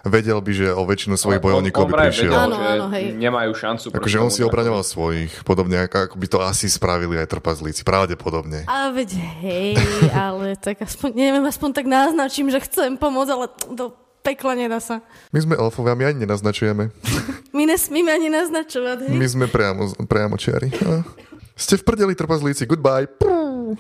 [0.04, 2.28] vedel by, že o väčšinu svojich On- bojovníkov on by vraj prišiel.
[2.28, 3.06] vedel, Áno, že áno, hej.
[3.14, 3.86] nemajú šancu.
[3.88, 7.82] proti Akože on si obraňoval svojich, podobne ako, ako by to asi spravili aj trpazlíci,
[7.82, 8.66] pravdepodobne.
[8.66, 9.80] A veď hej,
[10.12, 13.86] ale tak aspoň, neviem, aspoň tak naznačím, že chcem pomôcť, ale do
[14.24, 15.04] pekla nedá sa.
[15.36, 16.90] My sme elfovia, my ani nenaznačujeme.
[17.56, 19.14] My nesmíme ani naznačovať, hej?
[19.14, 20.74] My sme priamo, priamo čiari.
[20.90, 21.06] A
[21.54, 23.06] Ste v prdeli trpazlíci, goodbye.
[23.06, 23.78] Prú.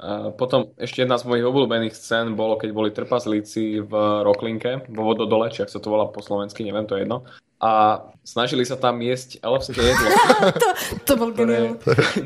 [0.00, 3.92] A potom ešte jedna z mojich obľúbených scén bolo, keď boli trpazlíci v
[4.24, 7.28] Roklinke, vo vododole, či ak sa to volá po slovensky, neviem, to je jedno.
[7.58, 10.08] A snažili sa tam jesť elfské jedlo,
[10.62, 10.68] To,
[11.02, 11.74] to bol ktoré,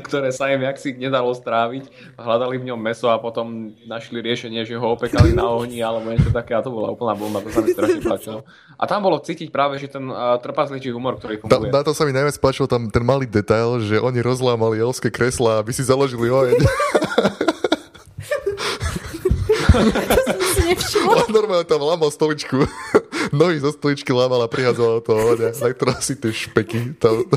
[0.05, 1.89] ktoré sa im jaksi nedalo stráviť.
[2.21, 6.29] Hľadali v ňom meso a potom našli riešenie, že ho opekali na ohni alebo niečo
[6.29, 8.45] také a to bola úplná bomba, to sa mi strašne páčilo.
[8.77, 11.73] A tam bolo cítiť práve, že ten uh, trpazličí humor, ktorý Na, funguje.
[11.73, 15.65] na to sa mi najviac páčil tam ten malý detail, že oni rozlámali elské kreslá,
[15.65, 16.61] aby si založili oheň.
[20.53, 21.25] si nevšimla.
[21.33, 22.65] Normálne tam lámal stoličku.
[23.31, 26.99] Nohy zo stoličky lámal a prihádzoval do toho ohňa, na ktorá si tie špeky.
[26.99, 27.23] Tam...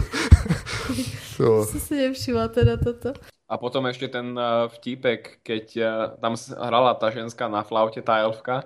[1.37, 3.12] To, Som si nevšimla teda toto.
[3.45, 8.24] A potom ešte ten uh, vtípek, keď uh, tam hrala tá ženská na flaute, tá
[8.24, 8.64] elfka,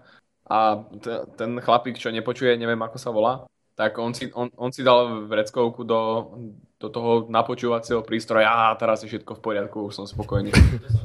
[0.50, 3.46] a t- ten chlapík, čo nepočuje, neviem ako sa volá,
[3.78, 6.34] tak on si, on, on si dal vreckovku do,
[6.76, 10.50] do toho napočúvacieho prístroja a teraz je všetko v poriadku, už som spokojný.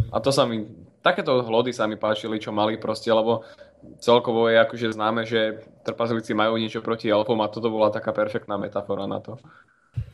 [0.09, 0.65] A to sa mi,
[1.05, 3.45] takéto hlody sa mi páčili, čo mali proste, lebo
[3.99, 8.57] celkovo je akože známe, že trpazlici majú niečo proti elfom a toto bola taká perfektná
[8.57, 9.37] metafora na to.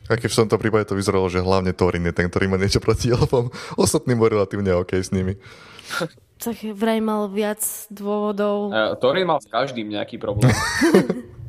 [0.06, 2.78] a keď v tomto prípade to vyzeralo, že hlavne Thorin je ten, ktorý má niečo
[2.78, 3.50] proti elfom.
[3.80, 5.36] Ostatní boli relatívne OK s nimi.
[6.42, 8.70] Tak vraj mal viac dôvodov.
[8.70, 10.50] Uh, Thorin mal s každým nejaký problém.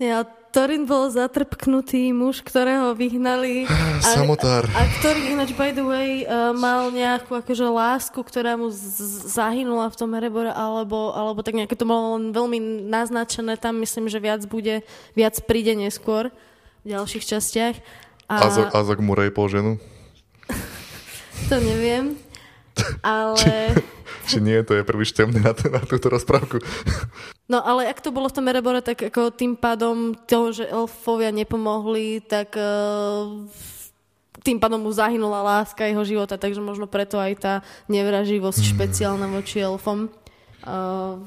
[0.00, 3.68] Ja, Torin bol zatrpknutý muž, ktorého vyhnali.
[4.00, 4.64] A, Samotár.
[4.72, 9.28] A, a ktorý ináč, by the way, uh, mal nejakú akože lásku, ktorá mu z-
[9.28, 13.60] zahynula v tom Erebore, alebo, alebo tak nejaké to bolo len veľmi naznačené.
[13.60, 14.80] Tam myslím, že viac bude,
[15.12, 16.32] viac príde neskôr
[16.80, 17.76] v ďalších častiach.
[18.24, 19.72] A Azok, Azok mu rejpol ženu.
[21.52, 22.16] to neviem.
[23.02, 23.74] Ale...
[24.26, 26.62] Či nie, to je príliš temné na, na túto rozprávku.
[27.50, 31.34] No ale ak to bolo v tom Erebore, tak ako tým pádom to, že elfovia
[31.34, 33.26] nepomohli, tak uh,
[34.46, 37.54] tým pádom mu zahynula láska jeho života, takže možno preto aj tá
[37.90, 38.70] nevraživosť Hmm.
[38.70, 40.06] špeciálna voči elfom.
[40.62, 41.26] Uh,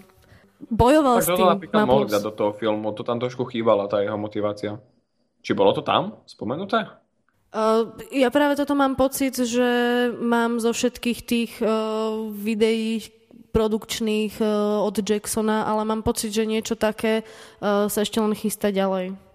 [0.72, 2.14] bojoval Tak s tým napríklad na mohli plus.
[2.16, 4.80] dať do toho filmu, to tam trošku chýbala, tá jeho motivácia.
[5.44, 6.88] Či bolo to tam spomenuté?
[7.54, 9.70] Uh, ja práve toto mám pocit, že
[10.18, 13.06] mám zo všetkých tých uh, videí
[13.54, 17.22] produkčných uh, od Jacksona, ale mám pocit, že niečo také
[17.62, 19.33] sa ešte len chystá ďalej.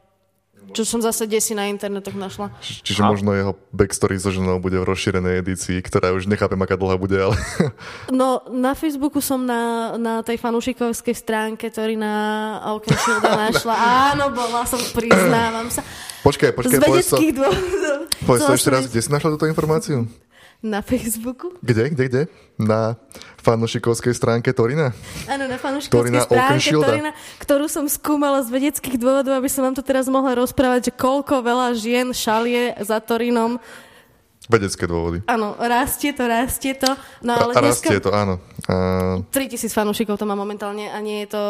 [0.68, 2.52] Čo som zase desi na internetoch našla.
[2.58, 6.74] Či- Čiže možno jeho backstory so ženou bude v rozšírenej edícii, ktorá už nechápem, aká
[6.74, 7.36] dlhá bude, ale
[8.10, 9.60] No, na Facebooku som na,
[9.94, 12.14] na tej fanúšikovskej stránke, ktorý na
[12.68, 13.74] Oakenshielda našla.
[14.12, 15.80] Áno, bola som, priznávam sa.
[16.20, 17.18] počkaj, počkaj, povedz to,
[18.26, 20.04] povedz to ešte raz, kde si našla túto informáciu?
[20.59, 21.54] Na Facebooku?
[21.62, 22.22] Kde, kde, kde?
[22.59, 22.98] Na
[23.46, 24.90] fanúšikovskej stránke Torina?
[25.30, 26.74] Áno, na fanúšikovskej Torina stránke.
[26.74, 30.92] Torina, ktorú som skúmala z vedeckých dôvodov, aby som vám tu teraz mohla rozprávať, že
[30.98, 33.62] koľko veľa žien šalie za Torinom.
[34.50, 35.22] Vedecké dôvody.
[35.30, 36.90] Áno, rastie to, rastie to.
[37.22, 37.94] No ale a dneska...
[37.94, 38.42] rastie to, áno.
[38.66, 41.42] A, 3000 fanúšikov to má momentálne a nie je to...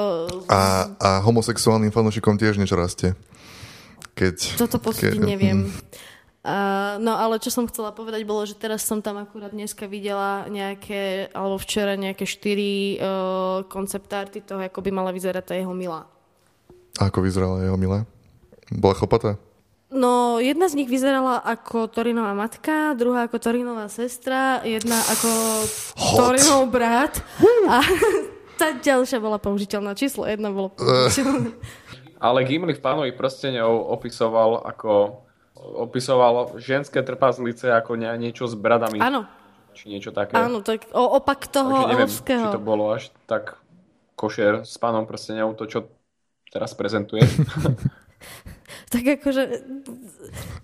[0.53, 3.17] a, a homosexuálnym fanúšikom tiež niečo rastie.
[4.13, 5.73] Keď, Toto posúdiť keď- neviem.
[6.99, 11.29] No ale čo som chcela povedať bolo, že teraz som tam akurát dneska videla nejaké,
[11.37, 16.09] alebo včera nejaké štyri uh, konceptárty toho, ako by mala vyzerať tá jeho milá.
[16.97, 18.09] A ako vyzerala jeho milá?
[18.73, 19.37] Bola chlopatá?
[19.89, 25.31] No, jedna z nich vyzerala ako Torinová matka, druhá ako Torinová sestra, jedna ako
[25.97, 26.17] Hot.
[26.17, 27.25] Torinov brat
[27.73, 27.81] a
[28.61, 29.97] tá ďalšia bola použiteľná.
[29.97, 31.57] Číslo jedna bolo použiteľné.
[32.21, 35.25] Ale Gimli v pánovi prstenov opisoval ako
[35.59, 38.99] opisoval ženské trpazlice ako nie, niečo s bradami.
[38.99, 39.27] Áno,
[39.75, 40.35] Či niečo také.
[40.35, 42.45] áno, tak o, opak toho Takže neviem, Elfského.
[42.47, 43.59] či to bolo až tak
[44.19, 45.79] košer s pánom prstenov, to čo
[46.51, 47.23] teraz prezentuje.
[48.89, 49.43] Tak akože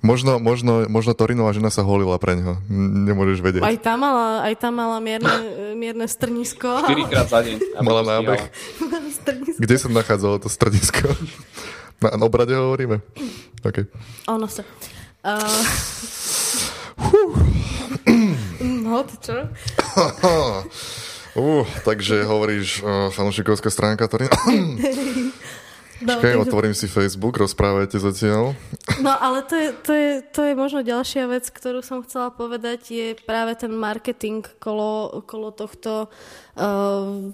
[0.01, 2.61] Možno, možno, možno Torinová žena sa holila pre ňo.
[3.09, 3.63] Nemôžeš vedieť.
[3.65, 5.33] aj tam mala, aj tam mala mierne,
[5.77, 6.85] mierne strnisko.
[6.89, 7.57] 4 krát za deň.
[7.81, 8.41] Mala nábeh.
[9.21, 9.61] strnisko.
[9.61, 11.09] Kde sa nachádzalo to stredisko?
[12.03, 13.01] Na, na obrade hovoríme?
[13.63, 13.87] OK.
[14.29, 14.63] Ono sa.
[15.25, 15.65] Uh,
[18.85, 19.37] no, to čo?
[21.35, 24.31] Uh, takže hovoríš uh, fanúšikovská stránka Torina.
[26.03, 28.59] No, Počkaj, takže- otvorím si Facebook, rozprávajte zatiaľ.
[28.99, 32.81] No ale to je, to, je, to je možno ďalšia vec, ktorú som chcela povedať,
[32.91, 36.11] je práve ten marketing kolo, kolo tohto.
[36.59, 37.31] Uh,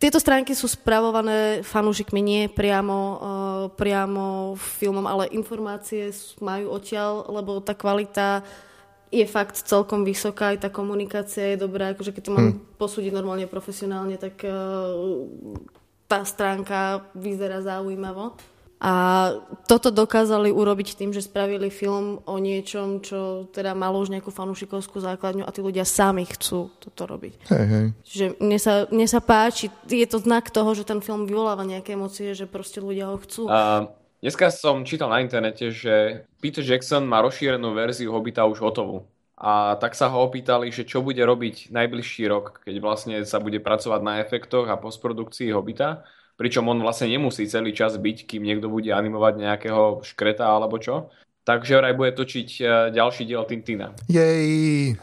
[0.00, 6.08] tieto stránky sú spravované fanúšikmi, nie priamo, uh, priamo filmom, ale informácie
[6.40, 8.40] majú odtiaľ, lebo tá kvalita
[9.12, 12.48] je fakt celkom vysoká, aj tá komunikácia je dobrá, akože keď to mám
[12.80, 14.96] posúdiť normálne profesionálne, tak uh,
[16.08, 18.40] tá stránka vyzerá zaujímavo.
[18.80, 18.92] A
[19.68, 25.04] toto dokázali urobiť tým, že spravili film o niečom, čo teda malo už nejakú fanúšikovskú
[25.04, 27.44] základňu a tí ľudia sami chcú toto robiť.
[27.52, 27.86] Hej, hej.
[28.08, 31.92] Že mne sa, mne sa páči, je to znak toho, že ten film vyvoláva nejaké
[31.92, 33.52] emócie, že proste ľudia ho chcú.
[33.52, 33.92] A
[34.24, 39.04] dneska som čítal na internete, že Peter Jackson má rozšírenú verziu Hobita už hotovú.
[39.36, 43.60] A tak sa ho opýtali, že čo bude robiť najbližší rok, keď vlastne sa bude
[43.60, 46.04] pracovať na efektoch a postprodukcii Hobita.
[46.40, 51.12] Pričom on vlastne nemusí celý čas byť, kým niekto bude animovať nejakého škreta alebo čo.
[51.44, 52.64] Takže vraj bude točiť e,
[52.96, 53.92] ďalší diel Tintina.
[54.08, 54.96] Jej!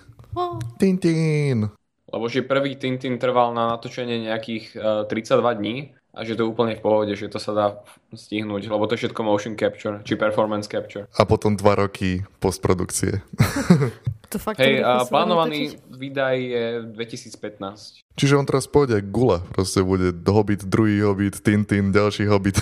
[0.82, 1.70] Tintín!
[2.10, 4.66] Lebo že prvý Tintin trval na natočenie nejakých
[5.06, 5.76] e, 32 dní
[6.18, 7.68] a že to je úplne v pohode, že to sa dá
[8.10, 11.06] stihnúť, lebo to je všetko motion capture, či performance capture.
[11.14, 13.22] A potom dva roky postprodukcie.
[14.28, 18.04] to fakt Hej, a plánovaný výdaj je 2015.
[18.20, 19.40] Čiže on teraz pôjde gula.
[19.56, 22.60] Proste bude Hobbit, druhý Hobbit, Tintin, ďalší Hobbit.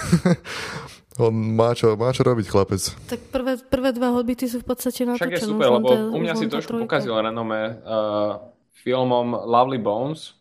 [1.26, 2.82] on má čo, má čo robiť, chlapec.
[3.10, 5.42] Tak prvé, prvé dva hobity sú v podstate Však natočené.
[5.42, 8.44] je super, lebo tá- u mňa si trošku pokazil renome uh,
[8.84, 10.36] filmom Lovely Bones.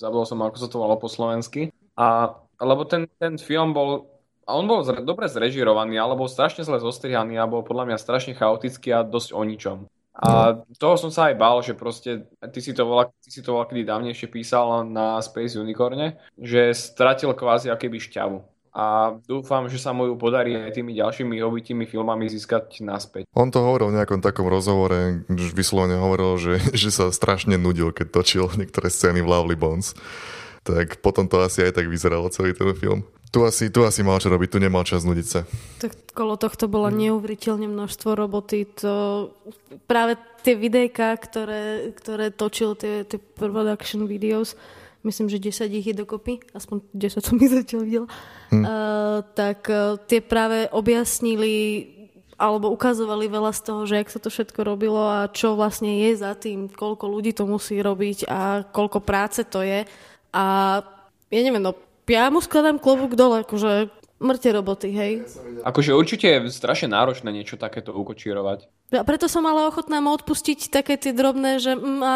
[0.00, 1.70] Zabudol som, ako sa to volalo po slovensky.
[1.94, 4.10] A, lebo ten, ten film bol
[4.44, 7.96] a on bol zre, dobre zrežirovaný, ale bol strašne zle zostrihaný a bol podľa mňa
[7.96, 9.78] strašne chaotický a dosť o ničom.
[10.14, 13.58] A toho som sa aj bál, že proste, ty si to volá, ty si to
[13.58, 18.38] volá, kedy dávnejšie písal na Space Unicorne, že stratil kvázi akéby šťavu.
[18.74, 23.30] A dúfam, že sa mu ju podarí aj tými ďalšími hobitými filmami získať naspäť.
[23.30, 27.90] On to hovoril v nejakom takom rozhovore, že vyslovene hovoril, že, že sa strašne nudil,
[27.90, 29.98] keď točil niektoré scény v Lovely Bones.
[30.62, 33.02] Tak potom to asi aj tak vyzeralo celý ten film.
[33.34, 35.42] Tu asi, tu asi mal čo robiť, tu nemal čas nudiť sa.
[35.82, 37.02] Tak kolo tohto bolo Hmm.
[37.02, 38.62] neuveriteľne množstvo roboty.
[38.78, 39.26] To
[39.90, 40.14] práve
[40.46, 44.54] tie videjka, ktoré, ktoré točil, tie, tie production videos,
[45.02, 48.08] myslím, že 10 ich je dokopy, aspoň 10 som ich zatiaľ videla,
[48.54, 48.62] Hm.
[48.62, 51.90] uh, tak uh, tie práve objasnili
[52.34, 56.18] alebo ukazovali veľa z toho, že jak sa to všetko robilo a čo vlastne je
[56.18, 59.86] za tým, koľko ľudí to musí robiť a koľko práce to je.
[60.34, 60.44] A
[61.30, 61.74] ja neviem, no
[62.08, 63.88] ja mu skladám klobúk dole, akože
[64.22, 65.12] mŕte roboty, hej.
[65.66, 68.68] Akože určite je strašne náročné niečo takéto ukočírovať.
[68.94, 72.14] A preto som ale ochotná mu odpustiť také tie drobné, že mm, a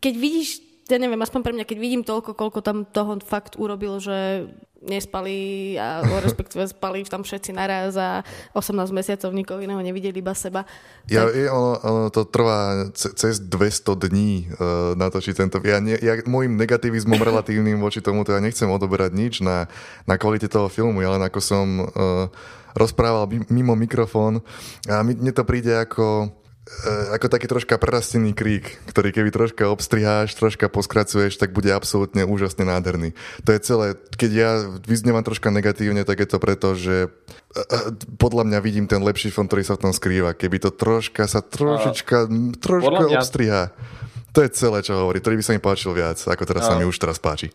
[0.00, 0.48] keď vidíš,
[0.90, 4.48] ja neviem, aspoň pre mňa, keď vidím toľko, koľko tam toho fakt urobil, že
[4.86, 8.22] nespali a respektíve spali tam všetci naraz a
[8.54, 10.64] 18 mesiacov nikoho iného nevideli, iba seba.
[11.06, 15.58] Ja, je, ono, ono to trvá ce- cez 200 dní uh, natočiť tento.
[15.62, 19.66] Ja, ne, ja môjim negativizmom relatívnym voči tomu to ja nechcem odoberať nič na,
[20.06, 22.26] na kvalite toho filmu, ja len ako som uh,
[22.72, 24.44] rozprával mi- mimo mikrofón
[24.86, 26.30] a mi- mne to príde ako
[27.14, 32.66] ako taký troška prerastený krík, ktorý keby troška obstriháš, troška poskracuješ, tak bude absolútne úžasne
[32.66, 33.14] nádherný.
[33.46, 33.86] To je celé.
[34.18, 34.50] Keď ja
[34.82, 37.08] vyznievam troška negatívne, tak je to preto, že e,
[37.54, 37.78] e,
[38.18, 40.34] podľa mňa vidím ten lepší fond, ktorý sa v tom skrýva.
[40.34, 42.26] Keby to troška sa trošička,
[42.58, 43.62] troška mňa- obstrihá.
[44.34, 45.22] To je celé, čo hovorí.
[45.22, 47.54] To by sa mi páčil viac, ako teraz sa A- mi už teraz páči.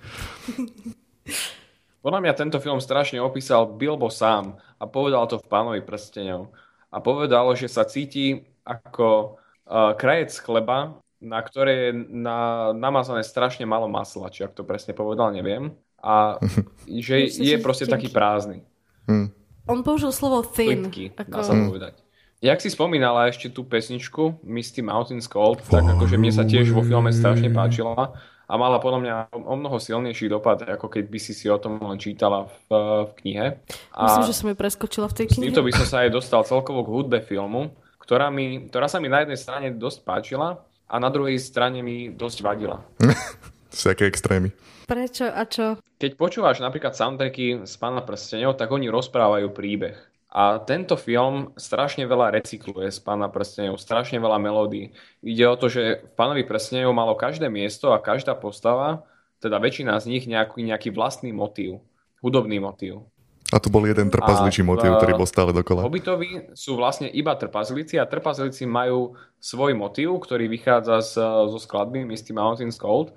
[2.02, 6.50] Podľa mňa tento film strašne opísal Bilbo sám a povedal to v Pánovi prstenov.
[6.90, 9.36] A povedal, že sa cíti ako
[9.68, 14.96] uh, krajec chleba, na ktoré je na, namazané strašne malo masla, či ak to presne
[14.96, 15.76] povedal, neviem.
[16.02, 16.40] A
[17.06, 18.64] že Myslím, je proste taký prázdny.
[19.06, 19.30] Hm.
[19.70, 20.90] On použil slovo thin.
[20.90, 21.30] Plitký, Ako...
[21.30, 21.94] dá sa povedať.
[22.42, 26.82] Jak si spomínala ešte tú pesničku Misty Mountains Cold, tak akože mne sa tiež vo
[26.82, 28.18] filme strašne páčila
[28.52, 31.80] a mala podľa mňa o mnoho silnejší dopad, ako keď by si si o tom
[31.80, 33.48] len čítala v, v knihe.
[33.96, 35.44] A Myslím, že som ju preskočila v tej s knihe.
[35.48, 37.72] týmto by som sa aj dostal celkovo k hudbe filmu,
[38.12, 40.60] ktorá, mi, ktorá sa mi na jednej strane dosť páčila
[40.92, 42.84] a na druhej strane mi dosť vadila.
[43.72, 44.52] Všaké extrémy.
[44.84, 45.80] Prečo a čo?
[45.96, 49.96] Keď počúvaš napríklad soundtracky z Pána prstenov, tak oni rozprávajú príbeh.
[50.28, 54.92] A tento film strašne veľa recykluje z Pána prstenov, strašne veľa melódií.
[55.24, 59.08] Ide o to, že v Pánovi prstenov malo každé miesto a každá postava,
[59.40, 61.80] teda väčšina z nich nejaký, nejaký vlastný motív,
[62.20, 63.08] hudobný motív.
[63.52, 65.84] A tu bol jeden trpazličí motív, ktorý bol stále dokola.
[65.84, 71.14] Hobbitovi sú vlastne iba trpazlíci a trpazlíci majú svoj motív, ktorý vychádza z,
[71.52, 73.12] zo skladby Misty Mountains Cold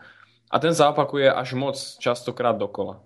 [0.51, 2.99] a ten sa opakuje až moc častokrát dokola.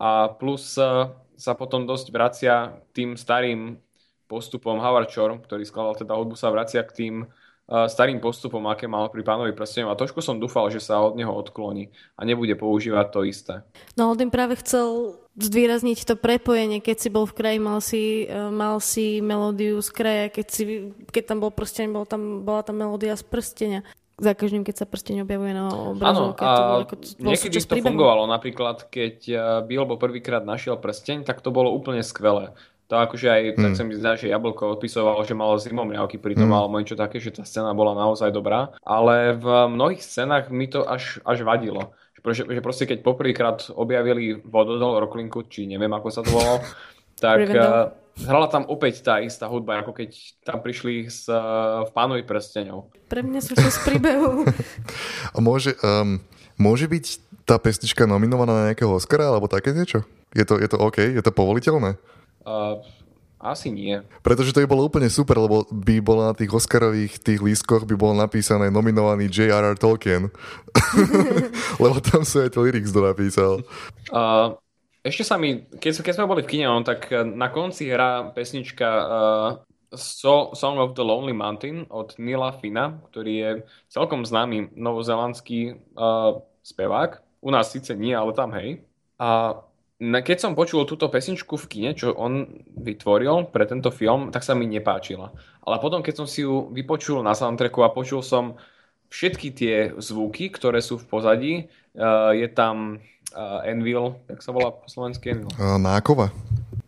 [0.00, 3.76] A plus eh, sa potom dosť vracia tým starým
[4.28, 7.14] postupom Howard Shore, ktorý skladal teda hudbu, sa vracia k tým
[7.70, 11.30] starým postupom, aké mal pri pánovi prstenov a trošku som dúfal, že sa od neho
[11.30, 13.54] odkloní a nebude používať to isté.
[13.94, 18.50] No tým práve chcel zdôrazniť to prepojenie, keď si bol v kraji, mal si, eh,
[18.50, 20.62] mal si melódiu z kraja, keď, si,
[21.14, 23.80] keď tam bol prsteň, bol tam, bola tam melódia z prstenia.
[24.20, 26.44] Za každým, keď sa prsteň objavuje na Áno, obrazovke.
[26.44, 26.82] a to bol
[27.24, 27.88] niekedy to príbehu.
[27.88, 28.28] fungovalo.
[28.28, 32.52] Napríklad, keď eh, Bilbo prvýkrát našiel prsteň, tak to bolo úplne skvelé.
[32.90, 36.50] To akože aj, tak sa mi zdá, že Jablko odpisovalo, že malo zimomriavky pri tom,
[36.50, 38.74] alebo niečo také, že tá scéna bola naozaj dobrá.
[38.82, 41.94] Ale v mnohých scénach mi to až, až vadilo.
[42.18, 46.66] Že, že proste keď poprvýkrát objavili vododol Roklinku, či neviem, ako sa to volalo,
[47.22, 47.94] tak eh,
[48.26, 50.10] hrala tam opäť tá istá hudba, ako keď
[50.42, 51.38] tam prišli s, eh,
[51.86, 52.90] v Pánovi prsteňov.
[53.06, 54.50] Pre mňa súčasť príbehu.
[55.34, 56.18] A môže, um,
[56.58, 57.04] môže byť
[57.46, 60.02] tá pesnička nominovaná na nejakého Oscara alebo také niečo?
[60.34, 60.98] Je to, je to OK?
[60.98, 61.94] Je to povoliteľné?
[62.44, 62.80] Uh,
[63.40, 64.04] asi nie.
[64.20, 67.96] Pretože to by bolo úplne super, lebo by bolo na tých Oscarových tých lístkoch by
[67.96, 69.80] bolo napísané nominovaný J.R.R.
[69.80, 70.28] Tolkien.
[71.82, 73.52] lebo tam sú aj tie lyrics, kto napísal.
[74.12, 74.60] Uh,
[75.00, 78.88] ešte sa mi, keď, keď sme boli v kine, no, tak na konci hrá pesnička
[78.92, 79.50] uh,
[79.96, 83.50] so, Song of the Lonely Mountain od Nila Fina, ktorý je
[83.88, 87.24] celkom známy novozelandský uh, spevák.
[87.40, 88.84] U nás síce nie, ale tam hej.
[89.16, 89.56] A
[90.00, 94.56] keď som počul túto pesničku v kine, čo on vytvoril pre tento film, tak sa
[94.56, 95.28] mi nepáčila.
[95.60, 98.56] Ale potom, keď som si ju vypočul na soundtracku a počul som
[99.12, 101.52] všetky tie zvuky, ktoré sú v pozadí,
[102.00, 103.04] uh, je tam
[103.36, 105.52] uh, Envil, jak sa volá po slovensky Envil?
[105.60, 106.32] A Nákova.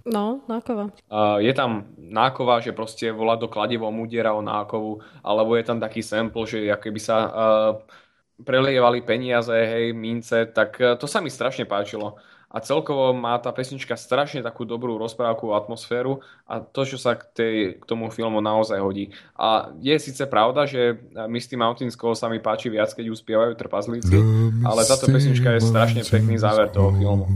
[0.02, 0.90] No, nákova.
[1.06, 5.78] Uh, je tam nákova, že proste volá do kladivom udiera o nákovu, alebo je tam
[5.78, 7.72] taký sample, že ako keby sa uh,
[8.42, 12.18] prelievali peniaze, hej, mince, tak uh, to sa mi strašne páčilo.
[12.52, 17.22] A celkovo má tá pesnička strašne takú dobrú rozprávku atmosféru a to, čo sa k,
[17.32, 19.08] tej, k tomu filmu naozaj hodí.
[19.32, 21.00] A je síce pravda, že
[21.32, 24.16] Misty Mountains Call sa mi páči viac, keď ju spievajú trpazlíci,
[24.68, 27.26] ale táto pesnička je strašne pekný záver toho filmu.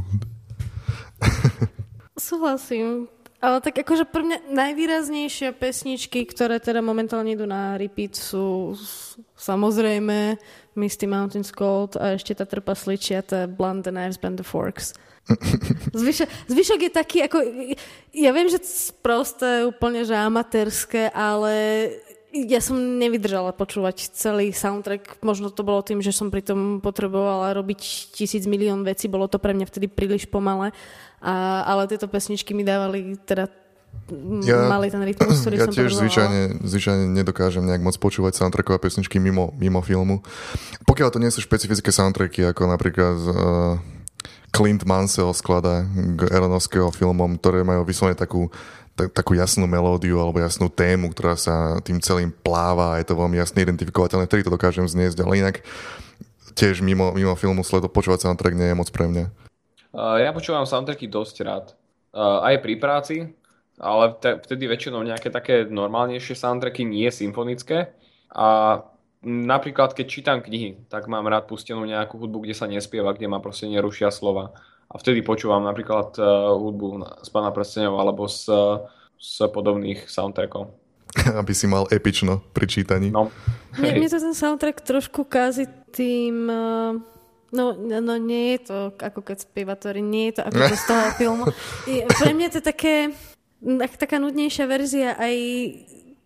[2.29, 3.09] Súhlasím.
[3.37, 8.73] Ale tak akože pre mňa najvýraznejšie pesničky, ktoré teda momentálne idú na repeat sú
[9.37, 10.41] samozrejme
[10.77, 14.93] Misty Mountains Cold a ešte tá trpasličia, tá Blunt the Knives Bend the Forks.
[15.97, 17.43] Zvyšok, zvyšok je taký, ako,
[18.15, 18.63] ja viem, že
[19.03, 21.55] prosté, úplne, že amatérske, ale
[22.31, 25.25] ja som nevydržala počúvať celý soundtrack.
[25.25, 29.09] Možno to bolo tým, že som pri tom potrebovala robiť tisíc milión vecí.
[29.09, 30.77] Bolo to pre mňa vtedy príliš pomalé.
[31.25, 33.49] A, ale tieto pesničky mi dávali teda
[34.47, 38.79] ja, mali ten rytmus, ktorý ja som tiež zvyčajne, zvyčajne nedokážem nejak moc počúvať soundtrackové
[38.79, 40.23] pesničky mimo, mimo filmu.
[40.87, 43.35] Pokiaľ to nie sú špecifické soundtracky, ako napríklad uh,
[44.55, 45.85] Clint Mansell skladá
[46.17, 48.49] k Aronovského filmom, ktoré majú vyslovene takú,
[48.97, 53.19] tak, takú jasnú melódiu alebo jasnú tému, ktorá sa tým celým pláva a je to
[53.19, 55.61] veľmi jasne identifikovateľné, vtedy to dokážem zniesť, ale inak
[56.57, 59.25] tiež mimo, mimo filmu sledo počúvať soundtrack nie je moc pre mňa.
[59.93, 61.67] Uh, ja počúvam soundtracky dosť rád.
[62.17, 63.17] Uh, aj pri práci,
[63.77, 67.93] ale te, vtedy väčšinou nejaké také normálnejšie soundtracky, nie symfonické.
[68.33, 68.81] A
[69.25, 73.43] napríklad, keď čítam knihy, tak mám rád pustenú nejakú hudbu, kde sa nespieva, kde ma
[73.43, 74.57] proste nerušia slova.
[74.87, 78.49] A vtedy počúvam napríklad uh, hudbu z Pána prstenov alebo z,
[79.19, 80.71] z podobných soundtrackov.
[81.41, 83.11] Aby si mal epično pri čítaní.
[83.11, 83.35] No,
[83.77, 86.49] Mne, mne to ten soundtrack trošku kází tým...
[86.49, 86.93] Uh...
[87.55, 90.85] No, no nie je to ako keď spieva Tori, nie je to ako to z
[90.85, 91.45] toho filmu.
[91.87, 93.36] Pre mňa to je také, tak,
[93.99, 95.35] taká nudnejšia verzia aj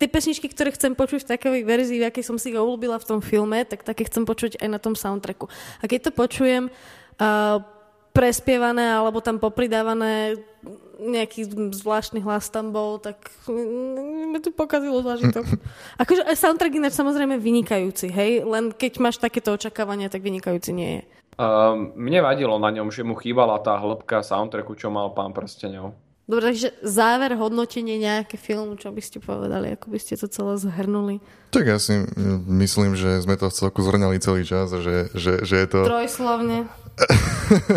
[0.01, 3.09] tie pesničky, ktoré chcem počuť v takovej verzii, v akej som si ho obľúbila v
[3.09, 5.53] tom filme, tak také chcem počuť aj na tom soundtracku.
[5.80, 7.61] A keď to počujem uh,
[8.16, 10.41] prespievané alebo tam popridávané
[11.01, 13.16] nejaký zvláštny hlas tam bol, tak
[13.49, 15.45] mi to pokazilo zážitok.
[16.03, 18.45] Akože aj soundtrack ináč samozrejme vynikajúci, hej?
[18.45, 21.03] Len keď máš takéto očakávania, tak vynikajúci nie je.
[21.41, 25.97] Uh, mne vadilo na ňom, že mu chýbala tá hĺbka soundtracku, čo mal pán prstenov.
[26.31, 30.55] Dobre, takže záver, hodnotenie nejaké filmu, čo by ste povedali, ako by ste to celé
[30.62, 31.18] zhrnuli?
[31.51, 32.07] Tak ja si
[32.47, 35.83] myslím, že sme to v celku zhrňali celý čas, že, že, že je to...
[35.83, 36.70] Trojslovne.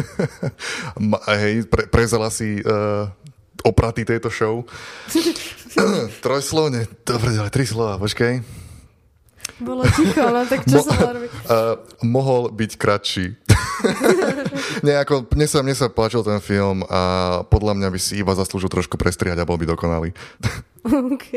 [1.42, 3.10] Hej, pre, prezala si uh,
[3.66, 4.62] opraty tejto show.
[6.22, 6.86] Trojslovne.
[7.02, 8.62] Dobre, ale tri slova, počkaj.
[9.62, 11.78] Bolo ticho, no tak čo Mo- sa uh,
[12.16, 13.26] Mohol byť kratší.
[14.86, 17.02] Nie, ako, mne sa, mne sa páčil ten film a
[17.48, 20.12] podľa mňa by si iba zaslúžil trošku prestriať a bol by dokonalý.
[21.14, 21.30] OK.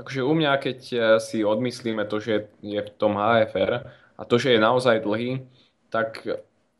[0.00, 3.84] Takže u mňa, keď eh, si odmyslíme to, že je v tom HFR
[4.16, 5.44] a to, že je naozaj dlhý,
[5.92, 6.24] tak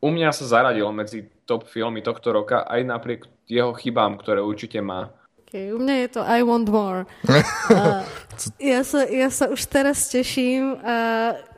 [0.01, 4.81] u mňa sa zaradil medzi top filmy tohto roka aj napriek jeho chybám, ktoré určite
[4.81, 5.13] má.
[5.51, 7.11] Okay, u mňa je to I Want More.
[7.27, 8.07] uh,
[8.63, 10.97] ja, sa, ja sa už teraz teším a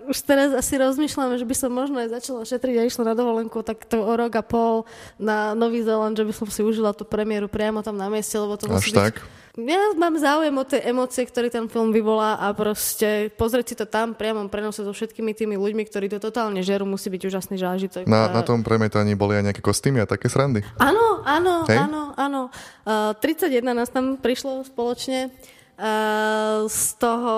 [0.08, 3.62] už teraz asi rozmýšľam, že by som možno aj začala šetriť a išla na dovolenku
[3.62, 4.88] tak to o rok a pol
[5.20, 8.58] na Nový Zéland, že by som si užila tú premiéru priamo tam na mieste, lebo
[8.58, 8.98] to musí Až byť...
[8.98, 9.14] tak?
[9.52, 13.84] Ja mám záujem o tie emócie, ktoré ten film vyvolá a proste pozrieť si to
[13.84, 18.08] tam priamom prenose so všetkými tými ľuďmi, ktorí to totálne žerú, musí byť úžasný zážitok.
[18.08, 20.64] Na, na tom premietaní boli aj nejaké kostýmy a také srandy?
[20.80, 21.84] Áno, áno, Hej?
[21.84, 22.40] áno, áno.
[22.88, 25.28] Uh, 31 nás tam prišlo spoločne.
[25.76, 27.36] Uh, z toho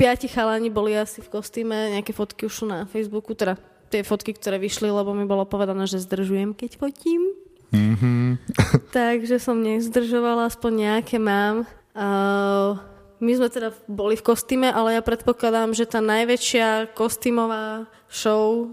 [0.00, 3.60] piati chalani boli asi v kostýme, nejaké fotky už sú na Facebooku, teda
[3.92, 7.36] tie fotky, ktoré vyšli, lebo mi bolo povedané, že zdržujem, keď fotím.
[7.76, 8.26] Mm-hmm.
[8.96, 11.68] Takže som nezdržovala, aspoň nejaké mám.
[11.92, 12.80] Uh,
[13.20, 18.72] my sme teda boli v kostýme, ale ja predpokladám, že tá najväčšia kostýmová show,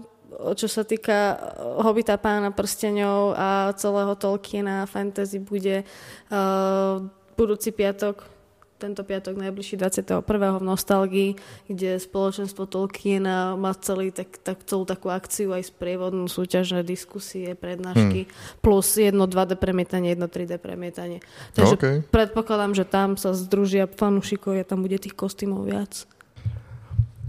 [0.56, 1.36] čo sa týka
[1.84, 7.04] Hobita pána prsteňov a celého Tolkiena fantasy bude uh,
[7.36, 8.37] budúci piatok
[8.78, 10.22] tento piatok najbližší 21.
[10.22, 11.30] v Nostalgii,
[11.66, 13.26] kde spoločenstvo Tolkien
[13.58, 18.62] má celý, tak, tak, celú takú akciu aj sprievodnú súťažné diskusie, prednášky, hmm.
[18.62, 21.18] plus jedno 2D premietanie, jedno 3D premietanie.
[21.58, 21.96] Takže okay.
[22.06, 26.06] predpokladám, že tam sa združia fanúšikovia, tam bude tých kostýmov viac.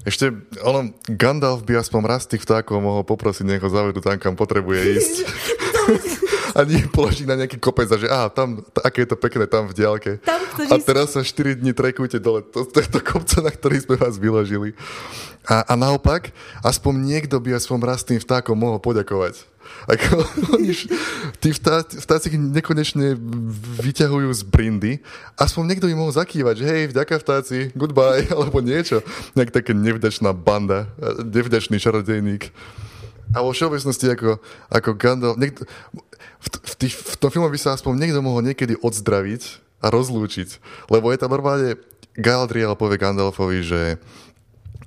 [0.07, 0.31] Ešte,
[0.63, 4.79] ono, Gandalf by aspoň raz tých vtákov mohol poprosiť, nech ho zavedú tam, kam potrebuje
[4.95, 5.15] ísť.
[6.57, 9.45] a nie položiť na nejaký kopec a že aha, tam, t- aké je to pekné
[9.45, 10.11] tam v diálke.
[10.23, 13.95] Tam a teraz sa 4 dní trekujte dole to, to, to kopca, na ktorý sme
[13.95, 14.75] vás vyložili.
[15.47, 19.47] A, a naopak, aspoň niekto by aspoň raz tým vtákom mohol poďakovať.
[19.87, 20.25] Ako,
[20.59, 20.73] oni,
[21.39, 23.15] tí vtáci, vtáci nekonečne
[23.79, 24.93] vyťahujú z brindy.
[25.39, 29.05] Aspoň niekto by mohol zakývať, že hej, vďaka vtáci, goodbye, alebo niečo.
[29.33, 30.89] Nejak také nevďačná banda,
[31.23, 32.51] nevďačný čarodejník.
[33.33, 34.41] A vo všeobecnosti ako,
[34.73, 35.37] ako Gandalf...
[35.37, 35.69] Niekto,
[36.39, 39.43] v, v, tých, v tom filme by sa aspoň niekto mohol niekedy odzdraviť
[39.83, 40.49] a rozlúčiť.
[40.89, 41.77] Lebo je tam normálne...
[42.19, 43.81] Galadriel povie Gandalfovi, že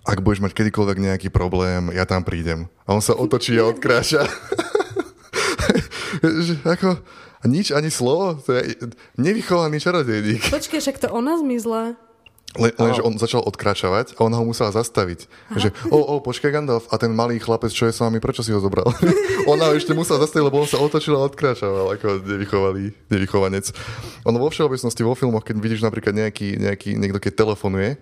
[0.05, 2.69] ak budeš mať kedykoľvek nejaký problém, ja tam prídem.
[2.85, 4.27] A on sa otočí a odkráča.
[6.75, 6.99] ako,
[7.47, 8.43] nič, ani slovo?
[8.45, 8.75] To je
[9.17, 10.51] nevychovaný čarodejník.
[10.51, 11.97] Počkej, však to ona zmizla.
[12.53, 15.25] Len, lenže on začal odkračovať a ona ho musela zastaviť.
[15.25, 15.57] Aha.
[15.57, 18.53] Že, o, o, počkaj Gandalf, a ten malý chlapec, čo je s vami, prečo si
[18.53, 18.93] ho zobral?
[19.53, 23.73] ona ho ešte musela zastaviť, lebo on sa otočil a odkračoval ako nevychovaný, nevychovanec.
[24.29, 27.97] Ono vo všeobecnosti vo filmoch, keď vidíš napríklad nejaký, nejaký niekto, keď telefonuje,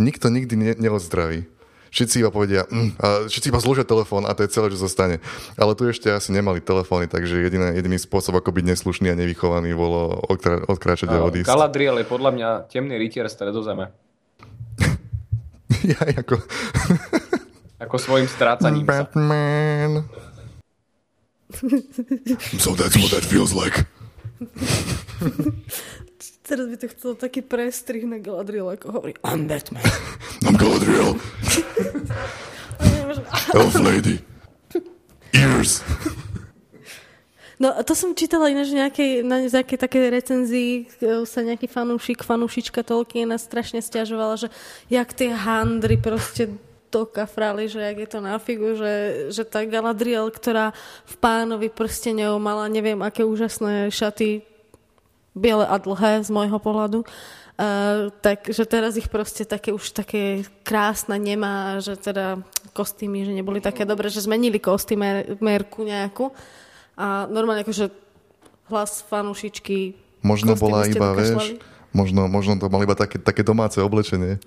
[0.00, 1.53] nikto nikdy ne, neodzdraví
[1.94, 5.22] všetci iba povedia, mm, a všetci iba zložia telefón a to je celé, čo zostane.
[5.54, 9.70] Ale tu ešte asi nemali telefóny, takže jediný, jediný spôsob, ako byť neslušný a nevychovaný,
[9.78, 11.46] bolo odkra- odkráčať a odísť.
[11.46, 13.94] Galadriel je podľa mňa temný rytier stredozeme.
[15.94, 16.42] ja ako...
[17.86, 20.10] ako svojim strácaním Batman.
[22.58, 23.86] so that's what that feels like.
[26.44, 29.80] Teraz by to chcel taký prestrih na Galadriel, ako hovorí I'm Batman.
[30.44, 31.16] I'm Galadriel.
[33.56, 34.20] Elf lady.
[35.32, 35.80] Ears.
[37.56, 40.72] No to som čítala ináč nejakej, na nejakej takej recenzii
[41.24, 44.52] sa nejaký fanúšik, fanúšička Tolkiena strašne stiažovala, že
[44.92, 46.52] jak tie handry proste
[46.92, 48.92] to kafrali, že jak je to na figu, že,
[49.32, 50.76] že tá Galadriel, ktorá
[51.08, 54.44] v pánovi prsteňov mala neviem aké úžasné šaty
[55.34, 57.02] biele a dlhé z môjho pohľadu.
[57.54, 62.42] Uh, takže teraz ich proste také už také krásne nemá, že teda
[62.74, 66.34] kostýmy, že neboli také dobré, že zmenili kostýmerku nejakú.
[66.98, 67.94] A normálne akože
[68.70, 71.60] hlas fanušičky Možno bola iba, vieš,
[71.94, 74.42] Možno, možno to mal iba také, také domáce oblečenie.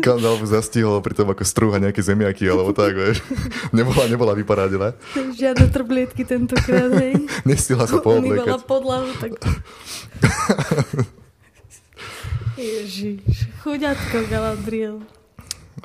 [0.00, 3.20] Kandál by zastihol pri tom, ako strúha nejaké zemiaky, alebo tak, vieš.
[3.76, 4.96] Nebola, nebola vyparádená.
[5.12, 7.28] Žiadne trblietky tentokrát, hej.
[7.48, 8.64] Nestihla sa poobliekať.
[8.64, 9.36] podlahu, tak...
[12.56, 15.04] Ježiš, chuďatko Galadriel.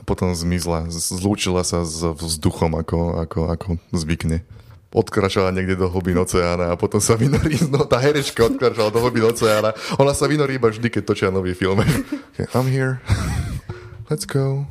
[0.08, 4.48] Potom zmizla, zlúčila sa s vzduchom, ako, ako, ako zvykne.
[4.88, 9.28] Odkračala niekde do hlbín oceána a potom sa vynorí, no tá herečka odkračala do hlbín
[9.28, 9.76] oceána.
[10.00, 11.84] Ona sa vynorí iba vždy, keď točia nový film.
[12.38, 13.02] Okay, I'm here.
[14.14, 14.70] Let's go.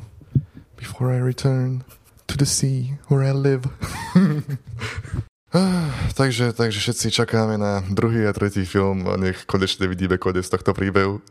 [0.79, 1.83] Before I return
[2.31, 3.67] to the sea where I live.
[5.55, 10.43] Ah, takže, takže všetci čakáme na druhý a tretí film a nech konečne vidíme koniec
[10.43, 11.23] tohto príbehu.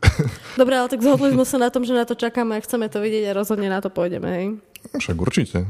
[0.57, 3.05] Dobre, ale tak zhodli sme sa na tom, že na to čakáme a chceme to
[3.05, 4.47] vidieť a rozhodne na to pôjdeme, hej.
[4.97, 5.69] Však určite.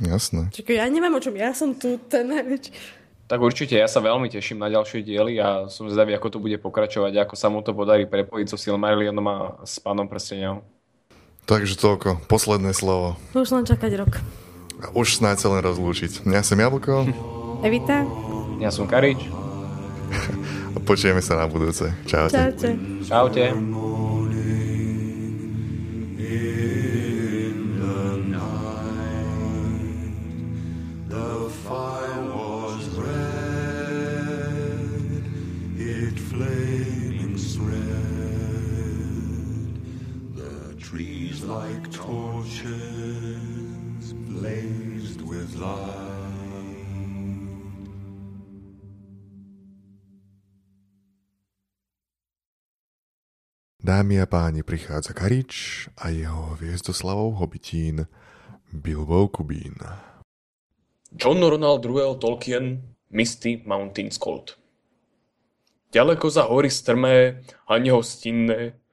[0.00, 0.52] Jasné.
[0.52, 2.70] Čiže ja neviem, o čom ja som tu ten najväčší.
[3.26, 6.62] Tak určite, ja sa veľmi teším na ďalšie diely a som zvedavý, ako to bude
[6.62, 9.36] pokračovať, ako sa mu to podarí prepojiť so Silmarillionom a
[9.66, 10.62] s Pánom prsteňov.
[11.46, 12.22] Takže toľko.
[12.30, 13.18] Posledné slovo.
[13.34, 14.22] Už len čakať rok.
[14.78, 16.22] A už snáď sa len rozlúčiť.
[16.30, 17.06] Ja som Jablko
[17.66, 18.06] Evita?
[18.62, 19.18] Ja som Karič.
[20.76, 21.90] a počujeme sa na budúce.
[22.06, 22.30] Čaute.
[22.30, 22.70] Čaute.
[23.02, 23.44] Čaute.
[40.96, 42.72] Trees like torches
[44.32, 46.16] blazed with light.
[53.84, 58.06] Dámy a páni, prichádza Karič a jeho hviezdoslavou hobitín
[58.72, 59.76] Bilbo Kubín.
[61.12, 64.56] John Ronald Reuel Tolkien, Misty Mountains Cold.
[65.92, 68.85] Ďaleko za hory strmé a nehostinné,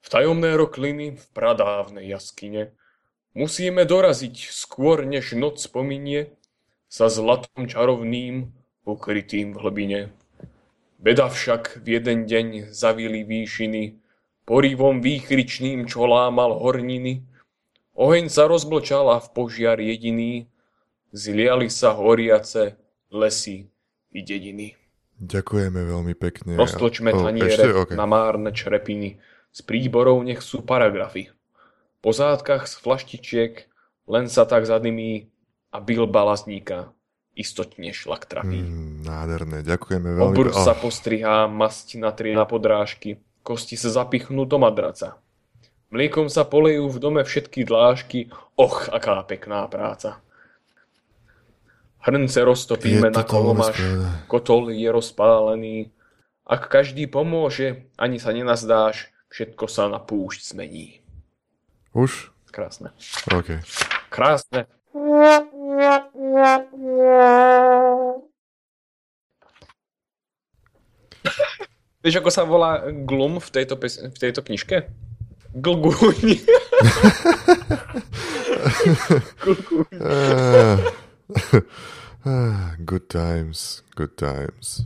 [0.00, 2.72] v tajomné rokliny v pradávnej jaskyne,
[3.36, 6.34] musíme doraziť skôr než noc pominie,
[6.90, 8.50] sa zlatom čarovným
[8.82, 10.00] ukrytým v hlbine.
[11.00, 13.96] Beda však v jeden deň zavili výšiny,
[14.44, 17.24] porývom výchričným čo lámal horniny,
[17.94, 20.50] oheň sa rozblčal a v požiar jediný,
[21.14, 22.76] zliali sa horiace
[23.14, 23.70] lesy
[24.10, 24.74] i dediny.
[25.20, 26.56] Ďakujeme veľmi pekne.
[26.56, 27.68] Roztočme taniere ešte?
[27.76, 27.92] OK.
[27.92, 29.20] na márne črepiny,
[29.50, 31.30] z príborov nech sú paragrafy.
[32.00, 33.52] Po zádkach z flaštičiek
[34.08, 35.30] len sa tak zadymí
[35.70, 36.90] a bilba lazníka
[37.38, 38.60] istotne šlak trafí.
[38.60, 43.88] Mm, nádherné, ďakujeme veľmi Obr pe- sa oh, postrihá, masť natrie na podrážky, kosti sa
[43.88, 45.16] zapichnú do madraca.
[45.90, 50.22] Mliekom sa polejú v dome všetky dlážky, och, aká pekná práca.
[52.00, 53.76] Hrnce roztopíme na kolomaš,
[54.30, 55.92] kotol je rozpálený.
[56.46, 61.00] Ak každý pomôže, ani sa nenazdáš, všetko sa na púšť zmení.
[61.94, 62.30] Už?
[62.50, 62.90] Krásne.
[63.30, 63.62] OK.
[64.10, 64.66] Krásne.
[72.00, 74.90] Vieš, ako sa volá Glum v tejto, pes- v tejto knižke?
[75.54, 76.42] Glguň.
[82.84, 84.84] Good times, good times.